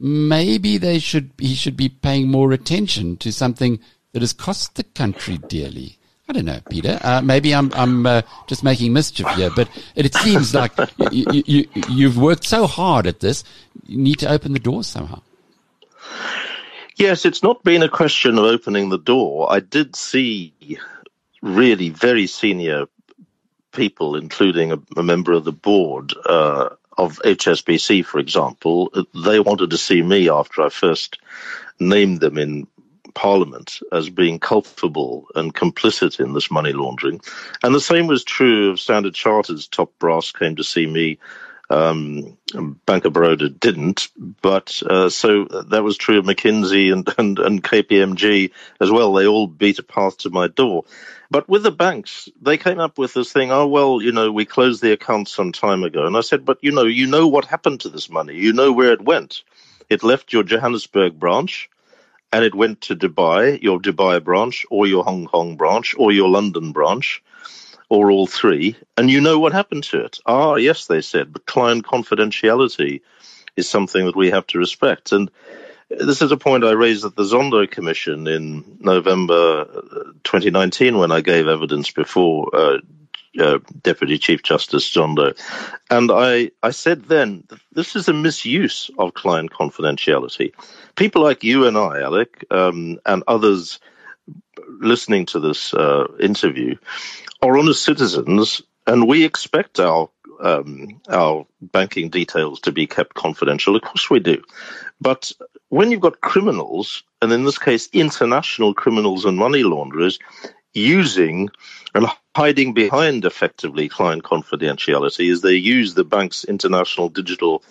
[0.00, 3.78] maybe they should he should be paying more attention to something
[4.12, 5.98] that has cost the country dearly.
[6.28, 6.98] I don't know, Peter.
[7.02, 10.72] Uh, maybe I'm I'm uh, just making mischief here, but it, seems like
[11.10, 13.44] you, you, you've worked so hard at this.
[13.86, 15.22] You need to open the door somehow.
[16.98, 19.52] Yes, it's not been a question of opening the door.
[19.52, 20.52] I did see
[21.40, 22.86] really very senior
[23.70, 28.92] people, including a, a member of the board uh, of HSBC, for example.
[29.14, 31.20] They wanted to see me after I first
[31.78, 32.66] named them in
[33.14, 37.20] Parliament as being culpable and complicit in this money laundering.
[37.62, 41.20] And the same was true of Standard Chartered's top brass came to see me
[41.70, 42.38] um,
[42.86, 44.08] Bank of Baroda didn't,
[44.40, 49.12] but uh, so that was true of McKinsey and, and, and KPMG as well.
[49.12, 50.84] They all beat a path to my door.
[51.30, 54.46] But with the banks, they came up with this thing, oh, well, you know, we
[54.46, 56.06] closed the account some time ago.
[56.06, 58.34] And I said, but, you know, you know what happened to this money.
[58.34, 59.42] You know where it went.
[59.90, 61.68] It left your Johannesburg branch
[62.32, 66.28] and it went to Dubai, your Dubai branch, or your Hong Kong branch, or your
[66.28, 67.22] London branch
[67.88, 70.18] or all three, and you know what happened to it.
[70.26, 73.00] Ah, yes, they said, but client confidentiality
[73.56, 75.12] is something that we have to respect.
[75.12, 75.30] And
[75.88, 81.12] this is a point I raised at the Zondo Commission in November uh, 2019 when
[81.12, 82.78] I gave evidence before uh,
[83.38, 85.38] uh, Deputy Chief Justice Zondo.
[85.90, 90.52] And I, I said then, this is a misuse of client confidentiality.
[90.96, 93.80] People like you and I, Alec, um, and others
[94.80, 96.76] listening to this uh, interview
[97.42, 100.08] are honest citizens, and we expect our
[100.40, 103.74] um, our banking details to be kept confidential.
[103.74, 104.42] Of course, we do.
[105.00, 105.32] But
[105.68, 110.18] when you've got criminals, and in this case, international criminals and money launderers,
[110.74, 111.48] using
[111.94, 112.06] and
[112.36, 117.62] hiding behind effectively client confidentiality as they use the bank's international digital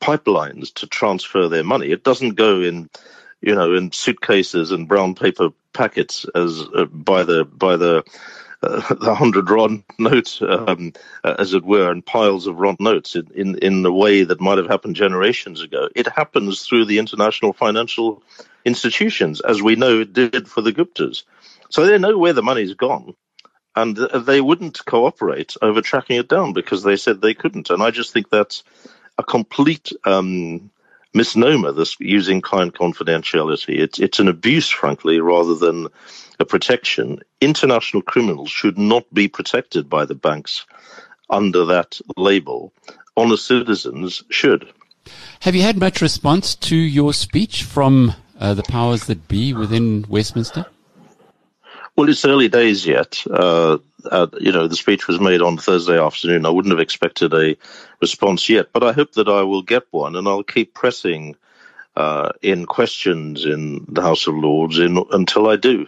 [0.00, 1.90] pipelines to transfer their money.
[1.90, 2.90] It doesn't go in,
[3.40, 8.04] you know, in suitcases and brown paper packets as uh, by the by the
[8.62, 10.92] uh, the hundred rand note, um,
[11.24, 14.58] as it were, and piles of rand notes in, in in the way that might
[14.58, 15.88] have happened generations ago.
[15.94, 18.22] It happens through the international financial
[18.64, 21.22] institutions, as we know it did for the Guptas.
[21.70, 23.14] So they know where the money's gone.
[23.74, 27.68] And they wouldn't cooperate over tracking it down because they said they couldn't.
[27.68, 28.64] And I just think that's
[29.18, 30.70] a complete um,
[31.16, 33.78] misnomer, this using client confidentiality.
[33.80, 35.88] It's, it's an abuse, frankly, rather than
[36.38, 37.18] a protection.
[37.40, 40.66] International criminals should not be protected by the banks
[41.30, 42.72] under that label.
[43.16, 44.70] Honest citizens should.
[45.40, 50.04] Have you had much response to your speech from uh, the powers that be within
[50.08, 50.66] Westminster?
[51.96, 53.22] Well, it's early days yet.
[53.28, 56.44] Uh, uh, you know, the speech was made on Thursday afternoon.
[56.44, 57.56] I wouldn't have expected a
[58.02, 61.36] response yet, but I hope that I will get one, and I'll keep pressing
[61.96, 65.86] uh, in questions in the House of Lords in, until I do.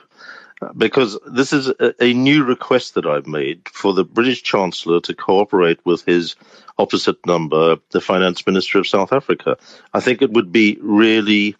[0.77, 5.15] Because this is a, a new request that I've made for the British Chancellor to
[5.15, 6.37] cooperate with his
[6.79, 9.59] opposite number, the Finance Minister of South Africa.
[9.93, 11.55] I think it would be really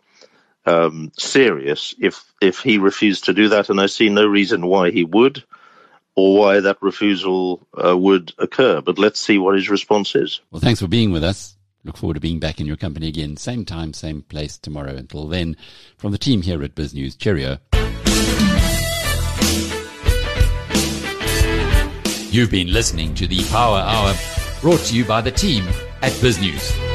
[0.68, 4.90] um, serious if if he refused to do that, and I see no reason why
[4.90, 5.42] he would,
[6.14, 8.80] or why that refusal uh, would occur.
[8.80, 10.40] But let's see what his response is.
[10.50, 11.56] Well, thanks for being with us.
[11.84, 14.94] Look forward to being back in your company again, same time, same place tomorrow.
[14.94, 15.56] Until then,
[15.96, 17.58] from the team here at BizNews, cheerio.
[22.30, 24.14] You've been listening to the Power Hour,
[24.60, 25.66] brought to you by the team
[26.02, 26.88] at BizNews.